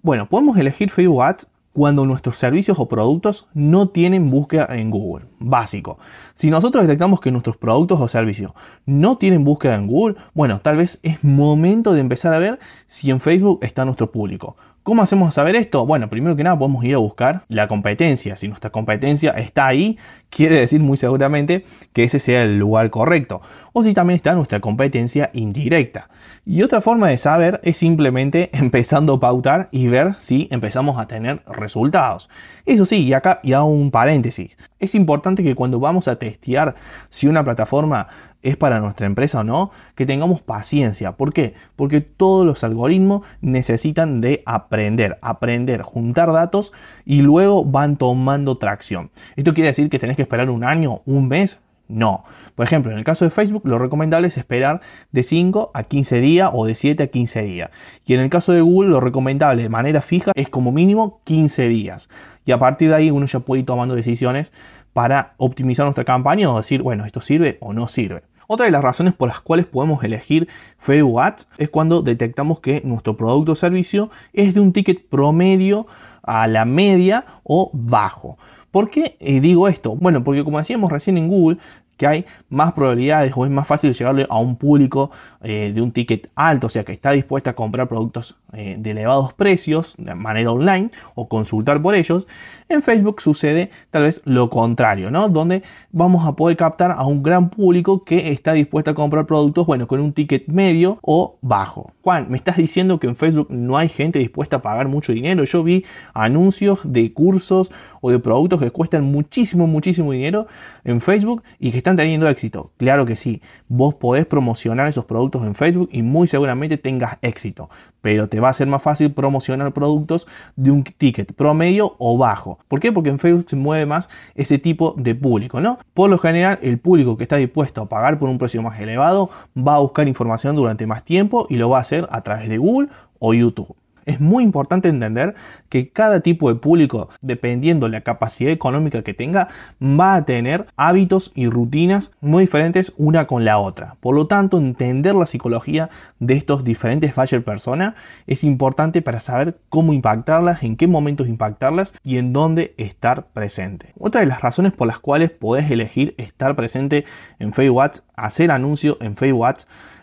Bueno, 0.03 0.27
podemos 0.31 0.57
elegir 0.57 0.89
Facebook 0.89 1.23
Ads 1.23 1.47
cuando 1.75 2.07
nuestros 2.07 2.39
servicios 2.39 2.79
o 2.79 2.89
productos 2.89 3.49
no 3.53 3.91
tienen 3.91 4.31
búsqueda 4.31 4.67
en 4.71 4.91
Google. 4.91 5.27
Básico. 5.39 5.99
Si 6.33 6.51
nosotros 6.51 6.85
detectamos 6.85 7.21
que 7.21 7.31
nuestros 7.31 7.59
productos 7.59 8.01
o 8.01 8.09
servicios 8.09 8.53
no 8.87 9.19
tienen 9.19 9.45
búsqueda 9.45 9.75
en 9.75 9.87
Google, 9.87 10.17
bueno, 10.33 10.61
tal 10.63 10.79
vez 10.79 11.01
es 11.03 11.23
momento 11.23 11.93
de 11.93 12.01
empezar 12.01 12.33
a 12.33 12.39
ver 12.39 12.59
si 12.87 13.11
en 13.11 13.21
Facebook 13.21 13.61
está 13.63 13.85
nuestro 13.85 14.11
público. 14.11 14.57
¿Cómo 14.91 15.03
hacemos 15.03 15.33
saber 15.33 15.55
esto? 15.55 15.87
Bueno, 15.87 16.11
primero 16.11 16.35
que 16.35 16.43
nada 16.43 16.59
podemos 16.59 16.83
ir 16.83 16.97
a 16.97 16.99
buscar 16.99 17.45
la 17.47 17.69
competencia. 17.69 18.35
Si 18.35 18.49
nuestra 18.49 18.71
competencia 18.71 19.31
está 19.31 19.69
ahí, 19.69 19.97
quiere 20.31 20.57
decir 20.57 20.81
muy 20.81 20.97
seguramente 20.97 21.65
que 21.93 22.03
ese 22.03 22.19
sea 22.19 22.43
el 22.43 22.59
lugar 22.59 22.91
correcto. 22.91 23.41
O 23.73 23.85
si 23.85 23.95
también 23.95 24.17
está 24.17 24.35
nuestra 24.35 24.59
competencia 24.59 25.31
indirecta. 25.33 26.11
Y 26.45 26.65
otra 26.65 26.81
forma 26.81 27.07
de 27.07 27.19
saber 27.19 27.61
es 27.63 27.77
simplemente 27.77 28.51
empezando 28.59 29.15
a 29.15 29.21
pautar 29.21 29.69
y 29.71 29.87
ver 29.87 30.17
si 30.19 30.49
empezamos 30.51 30.99
a 30.99 31.07
tener 31.07 31.41
resultados. 31.47 32.29
Eso 32.67 32.85
sí, 32.85 33.05
y 33.05 33.13
acá 33.13 33.39
ya 33.45 33.63
un 33.63 33.93
paréntesis. 33.93 34.57
Es 34.81 34.97
importante 34.97 35.45
que 35.45 35.55
cuando 35.55 35.79
vamos 35.79 36.09
a 36.09 36.17
testear 36.17 36.75
si 37.11 37.29
una 37.29 37.45
plataforma 37.45 38.09
es 38.43 38.57
para 38.57 38.81
nuestra 38.81 39.07
empresa 39.07 39.41
o 39.41 39.45
no, 39.45 39.71
que 39.95 40.07
tengamos 40.07 40.41
paciencia. 40.41 41.17
¿Por 41.17 41.33
qué? 41.33 41.55
Porque 41.77 42.01
todos 42.01 42.47
los 42.47 42.65
algoritmos 42.65 43.27
necesitan 43.41 44.21
de 44.21 44.43
aprender, 44.47 45.19
aprender, 45.23 45.83
juntar 45.83 46.33
datos 46.33 46.73
y 47.05 47.23
luego 47.23 47.65
van 47.65 47.97
tomando 47.97 48.59
tracción. 48.59 49.11
¿Esto 49.37 49.55
quiere 49.55 49.69
decir 49.69 49.91
que 49.91 49.99
tenés 49.99 50.17
que 50.17 50.23
esperar 50.23 50.51
un 50.51 50.65
año, 50.65 51.03
un 51.07 51.29
mes? 51.29 51.61
No. 51.91 52.23
Por 52.55 52.65
ejemplo, 52.65 52.93
en 52.93 52.99
el 52.99 53.05
caso 53.05 53.25
de 53.25 53.33
Facebook, 53.33 53.63
lo 53.65 53.79
recomendable 53.79 54.29
es 54.29 54.37
esperar 54.37 54.81
de 55.11 55.23
5 55.25 55.73
a 55.75 55.83
15 55.83 56.21
días 56.21 56.51
o 56.53 56.65
de 56.65 56.77
7 56.77 57.03
a 57.03 57.07
15 57.09 57.43
días. 57.43 57.71
Y 58.07 58.15
en 58.15 58.21
el 58.21 58.31
caso 58.31 58.53
de 58.53 58.61
Google, 58.61 58.91
lo 58.91 59.01
recomendable 59.01 59.63
de 59.63 59.69
manera 59.69 60.01
fija 60.01 60.31
es 60.37 60.49
como 60.49 60.71
mínimo 60.71 61.21
15 61.25 61.69
días. 61.69 62.09
Y 62.45 62.53
a 62.53 62.59
partir 62.59 62.91
de 62.91 62.95
ahí 62.95 63.11
uno 63.11 63.27
ya 63.27 63.41
puede 63.41 63.61
ir 63.61 63.67
tomando 63.67 63.97
decisiones 63.97 64.53
para 64.93 65.35
optimizar 65.37 65.85
nuestra 65.85 66.05
campaña 66.05 66.53
o 66.53 66.59
decir, 66.59 66.83
bueno, 66.83 67.05
esto 67.05 67.21
sirve 67.21 67.59
o 67.61 67.73
no 67.73 67.89
sirve. 67.89 68.23
Otra 68.47 68.67
de 68.67 68.73
las 68.73 68.83
razones 68.83 69.15
por 69.15 69.29
las 69.29 69.41
cuales 69.41 69.67
podemos 69.67 70.03
elegir 70.03 70.49
Facebook 70.77 71.21
Ads 71.21 71.49
es 71.59 71.71
cuando 71.71 72.03
detectamos 72.03 72.59
que 72.59 72.83
nuestro 72.85 73.17
producto 73.17 73.53
o 73.53 73.55
servicio 73.55 74.11
es 74.33 74.55
de 74.55 74.61
un 74.61 74.73
ticket 74.73 75.09
promedio 75.09 75.87
a 76.23 76.49
la 76.49 76.65
media 76.65 77.25
o 77.45 77.71
bajo. 77.73 78.39
¿Por 78.73 78.91
qué 78.91 79.17
eh, 79.21 79.41
digo 79.41 79.69
esto? 79.69 79.95
Bueno, 79.95 80.25
porque 80.25 80.43
como 80.43 80.59
decíamos 80.59 80.91
recién 80.91 81.17
en 81.17 81.29
Google, 81.29 81.59
que 82.01 82.07
hay 82.07 82.25
más 82.49 82.73
probabilidades 82.73 83.31
o 83.37 83.45
es 83.45 83.51
más 83.51 83.67
fácil 83.67 83.93
llegarle 83.93 84.27
a 84.31 84.39
un 84.39 84.57
público 84.57 85.11
eh, 85.43 85.71
de 85.75 85.83
un 85.83 85.93
ticket 85.93 86.31
alto, 86.35 86.69
o 86.69 86.71
sea, 86.71 86.83
que 86.83 86.93
está 86.93 87.11
dispuesta 87.11 87.51
a 87.51 87.53
comprar 87.55 87.89
productos 87.89 88.37
eh, 88.55 88.77
de 88.79 88.93
elevados 88.93 89.35
precios 89.35 89.97
de 89.99 90.15
manera 90.15 90.51
online 90.51 90.91
o 91.15 91.29
consultar 91.29 91.83
por 91.83 91.95
ellos. 91.95 92.27
En 92.71 92.83
Facebook 92.83 93.21
sucede 93.21 93.71
tal 93.91 94.05
vez 94.05 94.23
lo 94.25 94.49
contrario, 94.49 95.11
¿no? 95.11 95.29
Donde 95.29 95.63
vamos 95.93 96.27
a 96.27 96.37
poder 96.37 96.57
captar 96.57 96.93
a 96.93 97.05
un 97.05 97.23
gran 97.23 97.51
público 97.51 98.03
que 98.03 98.31
está 98.31 98.55
dispuesto 98.55 98.93
a 98.93 98.95
comprar 98.95 99.27
productos, 99.27 99.67
bueno, 99.67 99.87
con 99.87 100.01
un 100.01 100.15
ticket 100.15 100.49
medio 100.49 100.99
o 101.03 101.37
bajo. 101.43 101.93
Juan, 102.03 102.31
¿me 102.31 102.39
estás 102.39 102.57
diciendo 102.57 102.99
que 102.99 103.09
en 103.09 103.17
Facebook 103.17 103.49
no 103.51 103.77
hay 103.77 103.91
gente 103.91 104.19
dispuesta 104.19 104.57
a 104.57 104.63
pagar 104.63 104.89
mucho 104.89 105.13
dinero? 105.13 105.45
Yo 105.45 105.63
vi 105.63 105.85
anuncios 106.15 106.81
de 106.85 107.13
cursos 107.13 107.71
o 108.01 108.11
de 108.11 108.21
productos 108.21 108.61
que 108.61 108.71
cuestan 108.71 109.05
muchísimo, 109.05 109.67
muchísimo 109.67 110.13
dinero 110.13 110.47
en 110.85 111.01
Facebook 111.01 111.43
y 111.59 111.73
que 111.73 111.79
están 111.79 111.90
teniendo 111.97 112.29
éxito. 112.29 112.73
Claro 112.77 113.07
que 113.07 113.17
sí, 113.17 113.43
vos 113.69 113.95
podés 113.95 114.27
promocionar 114.27 114.87
esos 114.87 115.05
productos 115.05 115.45
en 115.45 115.55
Facebook 115.55 115.89
y 115.93 116.03
muy 116.03 116.29
seguramente 116.29 116.77
tengas 116.77 117.19
éxito, 117.23 117.71
pero 118.01 118.29
te 118.29 118.41
va 118.41 118.49
a 118.49 118.53
ser 118.53 118.67
más 118.67 118.83
fácil 118.83 119.13
promocionar 119.13 119.73
productos 119.73 120.27
de 120.57 120.71
un 120.71 120.85
ticket 120.85 121.33
promedio 121.35 121.97
o 121.99 122.19
bajo. 122.19 122.59
¿Por 122.69 122.81
qué? 122.81 122.93
Porque 122.93 123.11
en 123.11 123.19
Facebook 123.19 123.47
se 123.49 123.57
mueve 123.57 123.87
más 123.87 124.09
ese 124.35 124.59
tipo 124.59 124.95
de 124.97 125.15
público, 125.15 125.61
¿no? 125.61 125.79
Por 125.95 126.11
lo 126.11 126.19
general, 126.19 126.59
el 126.63 126.79
público 126.79 127.17
que 127.17 127.25
está 127.25 127.37
dispuesto 127.37 127.83
a 127.83 127.89
pagar 127.89 128.19
por 128.19 128.29
un 128.29 128.39
precio 128.39 128.63
más 128.63 128.81
elevado 128.81 129.31
va 129.57 129.77
a 129.77 129.81
buscar 129.81 130.09
información 130.09 130.57
durante 130.57 130.87
más 130.87 131.05
tiempo 131.05 131.47
y 131.49 131.57
lo 131.57 131.69
va 131.69 131.79
a 131.79 131.83
hacer 131.83 132.09
a 132.11 132.23
través 132.23 132.49
de 132.49 132.59
Google 132.59 132.89
o 133.19 133.35
YouTube 133.35 133.77
es 134.11 134.21
muy 134.21 134.45
importante 134.45 134.89
entender 134.89 135.35
que 135.69 135.89
cada 135.91 136.21
tipo 136.21 136.49
de 136.53 136.59
público, 136.59 137.09
dependiendo 137.23 137.87
de 137.87 137.93
la 137.93 138.01
capacidad 138.03 138.53
económica 138.53 139.03
que 139.03 139.15
tenga, 139.15 139.49
va 139.83 140.15
a 140.15 140.25
tener 140.25 140.67
hábitos 140.77 141.33
y 141.35 141.47
rutinas 141.47 142.13
muy 142.21 142.43
diferentes 142.43 142.93
una 142.97 143.27
con 143.27 143.45
la 143.45 143.59
otra. 143.59 143.97
Por 144.01 144.15
lo 144.15 144.27
tanto, 144.27 144.59
entender 144.59 145.15
la 145.15 145.27
psicología 145.27 145.91
de 146.19 146.35
estos 146.35 146.65
diferentes 146.65 147.15
buyer 147.15 147.43
persona 147.43 147.95
es 148.27 148.45
importante 148.45 149.03
para 149.03 149.21
saber 149.21 149.59
cómo 149.69 149.93
impactarlas, 149.93 150.63
en 150.63 150.77
qué 150.77 150.87
momentos 150.87 151.29
impactarlas 151.29 151.95
y 152.05 152.19
en 152.19 152.33
dónde 152.33 152.75
estar 152.77 153.29
presente. 153.29 153.95
Otra 153.99 154.21
de 154.21 154.27
las 154.27 154.43
razones 154.43 154.73
por 154.73 154.87
las 154.87 154.99
cuales 154.99 155.31
podés 155.31 155.71
elegir 155.71 156.15
estar 156.19 156.57
presente 156.57 157.05
en 157.39 157.53
Facebook 157.53 157.71
hacer 158.17 158.51
anuncio 158.51 158.99
en 159.01 159.17
Facebook 159.17 159.57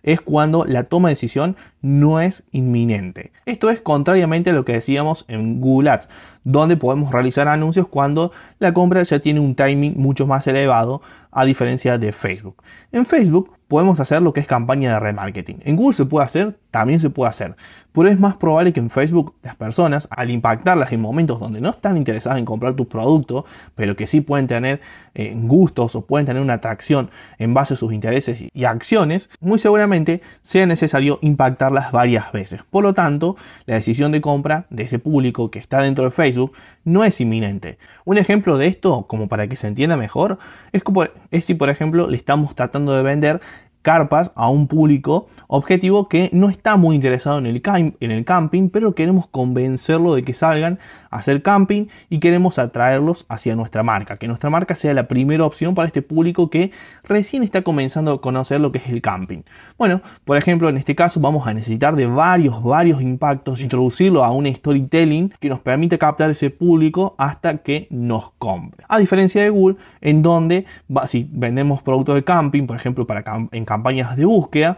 es 0.08 0.22
cuando 0.22 0.64
la 0.66 0.86
toma 0.86 1.10
de 1.10 1.16
decisión 1.16 1.58
no 1.82 2.22
es 2.22 2.46
inminente. 2.54 3.34
Esto 3.46 3.70
es 3.70 3.82
contrariamente 3.82 4.52
a 4.52 4.54
lo 4.54 4.64
que 4.64 4.72
decíamos 4.72 5.26
en 5.28 5.60
Google 5.60 5.90
Ads, 5.90 6.08
donde 6.48 6.78
podemos 6.78 7.12
realizar 7.12 7.50
anuncios 7.50 7.90
cuando 7.90 8.32
la 8.60 8.74
compra 8.74 9.04
ya 9.04 9.20
tiene 9.20 9.42
un 9.42 9.54
timing 9.54 9.96
mucho 9.98 10.26
más 10.26 10.48
elevado 10.48 11.02
a 11.30 11.44
diferencia 11.44 11.98
de 11.98 12.14
Facebook. 12.14 12.64
En 12.94 13.06
Facebook 13.06 13.52
podemos 13.68 14.00
hacer 14.00 14.22
lo 14.22 14.32
que 14.32 14.40
es 14.40 14.48
campaña 14.48 14.94
de 14.94 15.00
remarketing. 15.00 15.60
En 15.66 15.76
Google 15.76 15.94
se 15.94 16.06
puede 16.06 16.26
hacer, 16.26 16.58
también 16.72 17.02
se 17.02 17.10
puede 17.10 17.30
hacer. 17.30 17.56
Pero 17.92 18.08
es 18.08 18.20
más 18.20 18.38
probable 18.38 18.72
que 18.72 18.80
en 18.80 18.90
Facebook 18.90 19.36
las 19.44 19.56
personas, 19.56 20.08
al 20.12 20.30
impactarlas 20.30 20.94
en 20.94 21.02
momentos 21.02 21.40
donde 21.40 21.60
no 21.60 21.72
están 21.72 21.98
interesadas 21.98 22.40
en 22.40 22.46
comprar 22.46 22.76
tu 22.76 22.88
producto, 22.88 23.46
pero 23.76 23.96
que 23.96 24.08
sí 24.08 24.22
pueden 24.22 24.48
tener 24.48 24.80
eh, 25.16 25.34
gustos 25.36 25.96
o 25.96 26.06
pueden 26.06 26.26
tener 26.26 26.42
una 26.42 26.54
atracción 26.54 27.10
en 27.40 27.54
base 27.54 27.74
a 27.74 27.78
sus 27.78 27.92
intereses 27.92 28.44
y 28.54 28.64
acciones, 28.64 29.30
muy 29.42 29.60
seguramente 29.60 30.22
sea 30.44 30.66
necesario 30.66 31.20
impactarlas 31.22 31.92
varias 31.92 32.32
veces. 32.32 32.62
Por 32.70 32.84
lo 32.84 32.94
tanto, 32.94 33.36
la 33.66 33.76
decisión 33.76 34.12
de 34.12 34.22
compra 34.22 34.66
de 34.70 34.84
ese 34.84 35.00
público 35.00 35.52
que 35.52 35.60
está 35.60 35.82
dentro 35.82 36.06
de 36.06 36.12
Facebook 36.12 36.37
no 36.84 37.04
es 37.04 37.20
inminente. 37.22 37.78
Un 38.06 38.18
ejemplo 38.18 38.58
de 38.58 38.68
esto, 38.68 39.06
como 39.08 39.28
para 39.28 39.48
que 39.48 39.56
se 39.56 39.68
entienda 39.68 39.98
mejor, 39.98 40.38
es, 40.72 40.84
como, 40.84 41.04
es 41.32 41.46
si 41.46 41.54
por 41.54 41.70
ejemplo 41.70 42.08
le 42.08 42.18
estamos 42.18 42.56
tratando 42.56 42.96
de 42.96 43.04
vender 43.04 43.42
carpas 43.82 44.32
a 44.36 44.50
un 44.50 44.68
público 44.68 45.28
objetivo 45.48 46.10
que 46.10 46.30
no 46.34 46.50
está 46.50 46.76
muy 46.76 46.96
interesado 46.96 47.40
en 47.40 47.46
el, 47.46 47.62
en 48.00 48.12
el 48.12 48.26
camping, 48.26 48.70
pero 48.70 48.94
queremos 48.96 49.28
convencerlo 49.28 50.16
de 50.16 50.24
que 50.24 50.34
salgan 50.34 50.80
a 51.10 51.18
hacer 51.18 51.42
camping 51.42 51.88
y 52.10 52.20
queremos 52.20 52.60
atraerlos 52.60 53.26
hacia 53.30 53.56
nuestra 53.56 53.84
marca, 53.84 54.18
que 54.18 54.28
nuestra 54.28 54.50
marca 54.50 54.76
sea 54.76 54.94
la 54.94 55.08
primera 55.08 55.46
opción 55.46 55.76
para 55.76 55.88
este 55.88 56.02
público 56.02 56.50
que 56.50 56.72
recién 57.04 57.44
está 57.44 57.62
comenzando 57.62 58.12
a 58.12 58.22
conocer 58.22 58.60
lo 58.60 58.72
que 58.72 58.80
es 58.80 58.90
el 58.90 59.02
camping. 59.02 59.44
Bueno, 59.78 60.02
por 60.26 60.38
ejemplo, 60.38 60.70
en 60.70 60.78
este 60.78 60.96
caso 60.96 61.20
vamos 61.20 61.48
a 61.48 61.54
necesitar 61.54 61.96
de 61.96 62.08
varios, 62.08 62.62
varios 62.64 63.02
impactos, 63.02 63.62
introducirlo 63.62 64.24
a 64.24 64.32
un 64.32 64.54
storytelling 64.54 65.34
que 65.40 65.50
nos 65.50 65.60
permite 65.60 65.98
captar 65.98 66.30
ese 66.30 66.50
público 66.50 67.16
hasta 67.18 67.58
que 67.58 67.88
nos 67.90 68.32
compre. 68.38 68.86
A 68.90 69.00
diferencia 69.00 69.42
de 69.42 69.50
Google, 69.50 69.78
en 70.02 70.22
donde 70.22 70.66
si 71.08 71.28
vendemos 71.32 71.82
productos 71.82 72.16
de 72.16 72.24
camping, 72.24 72.68
por 72.68 72.76
ejemplo, 72.76 73.08
para 73.08 73.24
en 73.52 73.66
campañas 73.68 74.18
de 74.18 74.26
búsqueda, 74.26 74.78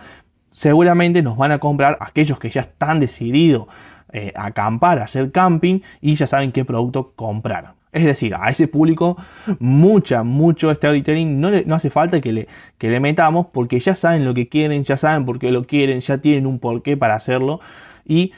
seguramente 0.50 1.22
nos 1.22 1.38
van 1.38 1.54
a 1.54 1.60
comprar 1.60 1.98
aquellos 2.02 2.40
que 2.40 2.50
ya 2.50 2.62
están 2.62 3.00
decididos 3.00 3.68
eh, 4.12 4.34
a 4.36 4.48
acampar, 4.48 5.00
a 5.00 5.04
hacer 5.06 5.32
camping 5.32 5.80
y 6.02 6.16
ya 6.16 6.28
saben 6.28 6.52
qué 6.52 6.66
producto 6.66 7.14
comprar. 7.16 7.76
Es 7.92 8.06
decir, 8.06 8.36
a 8.36 8.50
ese 8.50 8.68
público 8.68 9.18
mucha, 9.60 10.24
mucho 10.24 10.74
storytelling 10.74 11.40
no, 11.40 11.50
no 11.66 11.76
hace 11.76 11.90
falta 11.90 12.22
que 12.22 12.32
le, 12.32 12.48
que 12.78 12.90
le 12.90 13.00
metamos 13.00 13.48
porque 13.48 13.80
ya 13.80 13.96
saben 13.96 14.26
lo 14.26 14.34
que 14.34 14.48
quieren, 14.48 14.84
ya 14.84 14.98
saben 14.98 15.26
por 15.26 15.40
qué 15.40 15.52
lo 15.52 15.64
quieren, 15.64 16.00
ya 16.00 16.20
tienen 16.20 16.46
un 16.46 16.60
porqué 16.60 16.98
para 16.98 17.16
hacerlo 17.16 17.60
y 18.06 18.32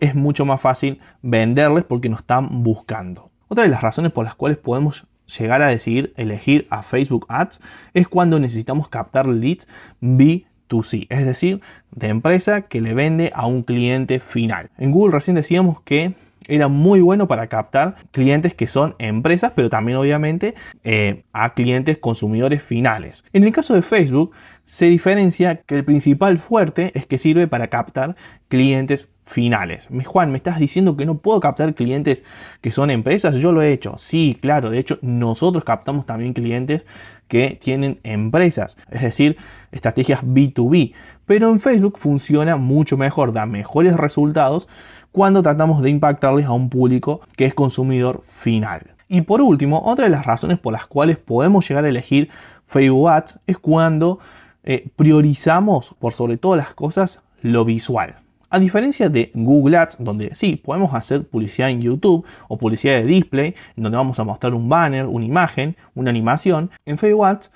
es 0.00 0.14
mucho 0.14 0.44
más 0.44 0.60
fácil 0.60 1.00
venderles 1.22 1.84
porque 1.84 2.08
nos 2.08 2.20
están 2.20 2.62
buscando. 2.62 3.30
Otra 3.48 3.64
de 3.64 3.70
las 3.70 3.82
razones 3.82 4.12
por 4.12 4.24
las 4.24 4.34
cuales 4.34 4.58
podemos 4.58 5.06
llegar 5.26 5.62
a 5.62 5.68
decidir 5.68 6.12
elegir 6.16 6.66
a 6.70 6.82
Facebook 6.82 7.26
Ads 7.28 7.60
es 7.94 8.08
cuando 8.08 8.38
necesitamos 8.38 8.88
captar 8.88 9.26
leads 9.26 9.68
B2C, 10.00 11.06
es 11.08 11.24
decir, 11.24 11.60
de 11.90 12.08
empresa 12.08 12.62
que 12.62 12.80
le 12.80 12.94
vende 12.94 13.32
a 13.34 13.46
un 13.46 13.62
cliente 13.62 14.20
final. 14.20 14.70
En 14.78 14.90
Google 14.90 15.14
recién 15.14 15.36
decíamos 15.36 15.80
que 15.80 16.14
era 16.54 16.68
muy 16.68 17.00
bueno 17.00 17.26
para 17.26 17.46
captar 17.46 17.96
clientes 18.10 18.54
que 18.54 18.66
son 18.66 18.94
empresas, 18.98 19.52
pero 19.56 19.70
también 19.70 19.96
obviamente 19.96 20.54
eh, 20.84 21.24
a 21.32 21.54
clientes 21.54 21.96
consumidores 21.96 22.62
finales. 22.62 23.24
En 23.32 23.44
el 23.44 23.52
caso 23.52 23.74
de 23.74 23.80
Facebook, 23.80 24.32
se 24.64 24.86
diferencia 24.86 25.62
que 25.62 25.76
el 25.76 25.84
principal 25.84 26.38
fuerte 26.38 26.92
es 26.94 27.06
que 27.06 27.16
sirve 27.16 27.48
para 27.48 27.68
captar 27.68 28.16
clientes 28.48 29.10
finales. 29.24 29.88
Juan, 30.04 30.30
¿me 30.30 30.36
estás 30.36 30.58
diciendo 30.58 30.96
que 30.96 31.06
no 31.06 31.18
puedo 31.18 31.40
captar 31.40 31.74
clientes 31.74 32.24
que 32.60 32.70
son 32.70 32.90
empresas? 32.90 33.36
Yo 33.36 33.52
lo 33.52 33.62
he 33.62 33.72
hecho. 33.72 33.94
Sí, 33.96 34.36
claro. 34.40 34.70
De 34.70 34.78
hecho, 34.78 34.98
nosotros 35.00 35.64
captamos 35.64 36.04
también 36.04 36.34
clientes 36.34 36.84
que 37.28 37.58
tienen 37.58 37.98
empresas, 38.02 38.76
es 38.90 39.00
decir, 39.00 39.38
estrategias 39.70 40.22
B2B. 40.22 40.92
Pero 41.24 41.48
en 41.48 41.60
Facebook 41.60 41.96
funciona 41.96 42.56
mucho 42.56 42.98
mejor, 42.98 43.32
da 43.32 43.46
mejores 43.46 43.96
resultados 43.96 44.68
cuando 45.12 45.42
tratamos 45.42 45.82
de 45.82 45.90
impactarles 45.90 46.46
a 46.46 46.52
un 46.52 46.68
público 46.68 47.20
que 47.36 47.44
es 47.44 47.54
consumidor 47.54 48.22
final. 48.24 48.94
Y 49.08 49.20
por 49.20 49.42
último, 49.42 49.82
otra 49.84 50.04
de 50.04 50.10
las 50.10 50.24
razones 50.24 50.58
por 50.58 50.72
las 50.72 50.86
cuales 50.86 51.18
podemos 51.18 51.68
llegar 51.68 51.84
a 51.84 51.88
elegir 51.88 52.30
Facebook 52.66 53.10
Ads 53.10 53.40
es 53.46 53.58
cuando 53.58 54.18
eh, 54.64 54.88
priorizamos 54.96 55.94
por 55.98 56.14
sobre 56.14 56.38
todas 56.38 56.56
las 56.56 56.72
cosas 56.72 57.22
lo 57.42 57.64
visual. 57.64 58.16
A 58.48 58.58
diferencia 58.58 59.08
de 59.08 59.30
Google 59.34 59.76
Ads, 59.76 59.96
donde 60.00 60.34
sí, 60.34 60.56
podemos 60.56 60.94
hacer 60.94 61.26
publicidad 61.26 61.70
en 61.70 61.80
YouTube 61.80 62.24
o 62.48 62.58
publicidad 62.58 62.94
de 62.94 63.04
display, 63.04 63.54
en 63.76 63.82
donde 63.82 63.96
vamos 63.96 64.18
a 64.18 64.24
mostrar 64.24 64.54
un 64.54 64.68
banner, 64.68 65.06
una 65.06 65.24
imagen, 65.24 65.76
una 65.94 66.10
animación, 66.10 66.70
en 66.86 66.98
Facebook 66.98 67.26
Ads 67.26 67.50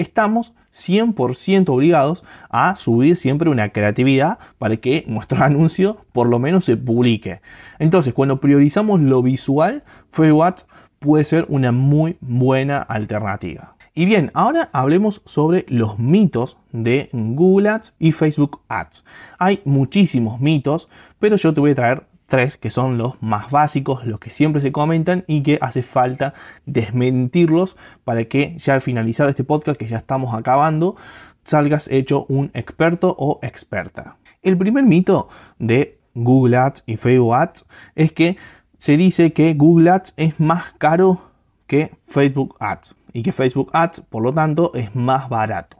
estamos 0.00 0.54
100% 0.72 1.68
obligados 1.68 2.24
a 2.48 2.76
subir 2.76 3.16
siempre 3.16 3.50
una 3.50 3.70
creatividad 3.70 4.38
para 4.58 4.76
que 4.76 5.04
nuestro 5.06 5.42
anuncio 5.44 6.04
por 6.12 6.28
lo 6.28 6.38
menos 6.38 6.64
se 6.64 6.76
publique. 6.76 7.40
Entonces, 7.78 8.14
cuando 8.14 8.40
priorizamos 8.40 9.00
lo 9.00 9.22
visual, 9.22 9.84
Facebook 10.10 10.54
puede 10.98 11.24
ser 11.24 11.46
una 11.48 11.72
muy 11.72 12.16
buena 12.20 12.78
alternativa. 12.78 13.76
Y 13.92 14.04
bien, 14.04 14.30
ahora 14.34 14.70
hablemos 14.72 15.20
sobre 15.24 15.66
los 15.68 15.98
mitos 15.98 16.58
de 16.70 17.08
Google 17.12 17.70
Ads 17.70 17.94
y 17.98 18.12
Facebook 18.12 18.60
Ads. 18.68 19.04
Hay 19.38 19.60
muchísimos 19.64 20.40
mitos, 20.40 20.88
pero 21.18 21.36
yo 21.36 21.52
te 21.52 21.60
voy 21.60 21.72
a 21.72 21.74
traer 21.74 22.09
tres 22.30 22.56
que 22.56 22.70
son 22.70 22.96
los 22.96 23.22
más 23.22 23.50
básicos, 23.50 24.06
los 24.06 24.18
que 24.18 24.30
siempre 24.30 24.62
se 24.62 24.72
comentan 24.72 25.24
y 25.26 25.42
que 25.42 25.58
hace 25.60 25.82
falta 25.82 26.32
desmentirlos 26.64 27.76
para 28.04 28.24
que 28.24 28.56
ya 28.56 28.72
al 28.72 28.80
finalizar 28.80 29.28
este 29.28 29.44
podcast 29.44 29.78
que 29.78 29.86
ya 29.86 29.98
estamos 29.98 30.34
acabando, 30.34 30.96
salgas 31.44 31.88
hecho 31.88 32.24
un 32.28 32.50
experto 32.54 33.14
o 33.18 33.38
experta. 33.42 34.16
El 34.40 34.56
primer 34.56 34.84
mito 34.84 35.28
de 35.58 35.98
Google 36.14 36.56
Ads 36.56 36.84
y 36.86 36.96
Facebook 36.96 37.34
Ads 37.34 37.66
es 37.94 38.12
que 38.12 38.38
se 38.78 38.96
dice 38.96 39.34
que 39.34 39.52
Google 39.52 39.90
Ads 39.90 40.14
es 40.16 40.40
más 40.40 40.72
caro 40.78 41.20
que 41.66 41.90
Facebook 42.00 42.56
Ads 42.60 42.94
y 43.12 43.22
que 43.22 43.32
Facebook 43.32 43.70
Ads, 43.74 44.00
por 44.08 44.22
lo 44.22 44.32
tanto, 44.32 44.72
es 44.74 44.94
más 44.94 45.28
barato. 45.28 45.78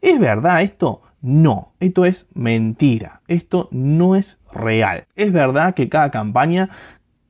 ¿Es 0.00 0.18
verdad 0.18 0.62
esto? 0.62 1.02
No, 1.20 1.74
esto 1.78 2.04
es 2.04 2.26
mentira, 2.34 3.22
esto 3.28 3.68
no 3.70 4.16
es 4.16 4.38
real. 4.52 5.06
Es 5.16 5.32
verdad 5.32 5.74
que 5.74 5.88
cada 5.88 6.10
campaña 6.10 6.68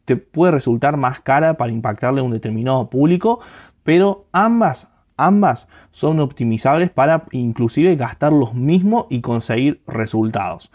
te 0.05 0.17
puede 0.17 0.53
resultar 0.53 0.97
más 0.97 1.21
cara 1.21 1.55
para 1.55 1.73
impactarle 1.73 2.21
a 2.21 2.25
un 2.25 2.33
determinado 2.33 2.91
público, 2.91 3.41
pero 3.85 4.27
ambas, 4.33 4.91
ambas 5.17 5.69
son 5.91 6.21
optimizables 6.21 6.91
para 6.91 7.25
inclusive 7.33 7.97
gastar 7.97 8.33
los 8.33 8.55
mismos 8.55 9.07
y 9.11 9.21
conseguir 9.21 9.81
resultados. 9.87 10.73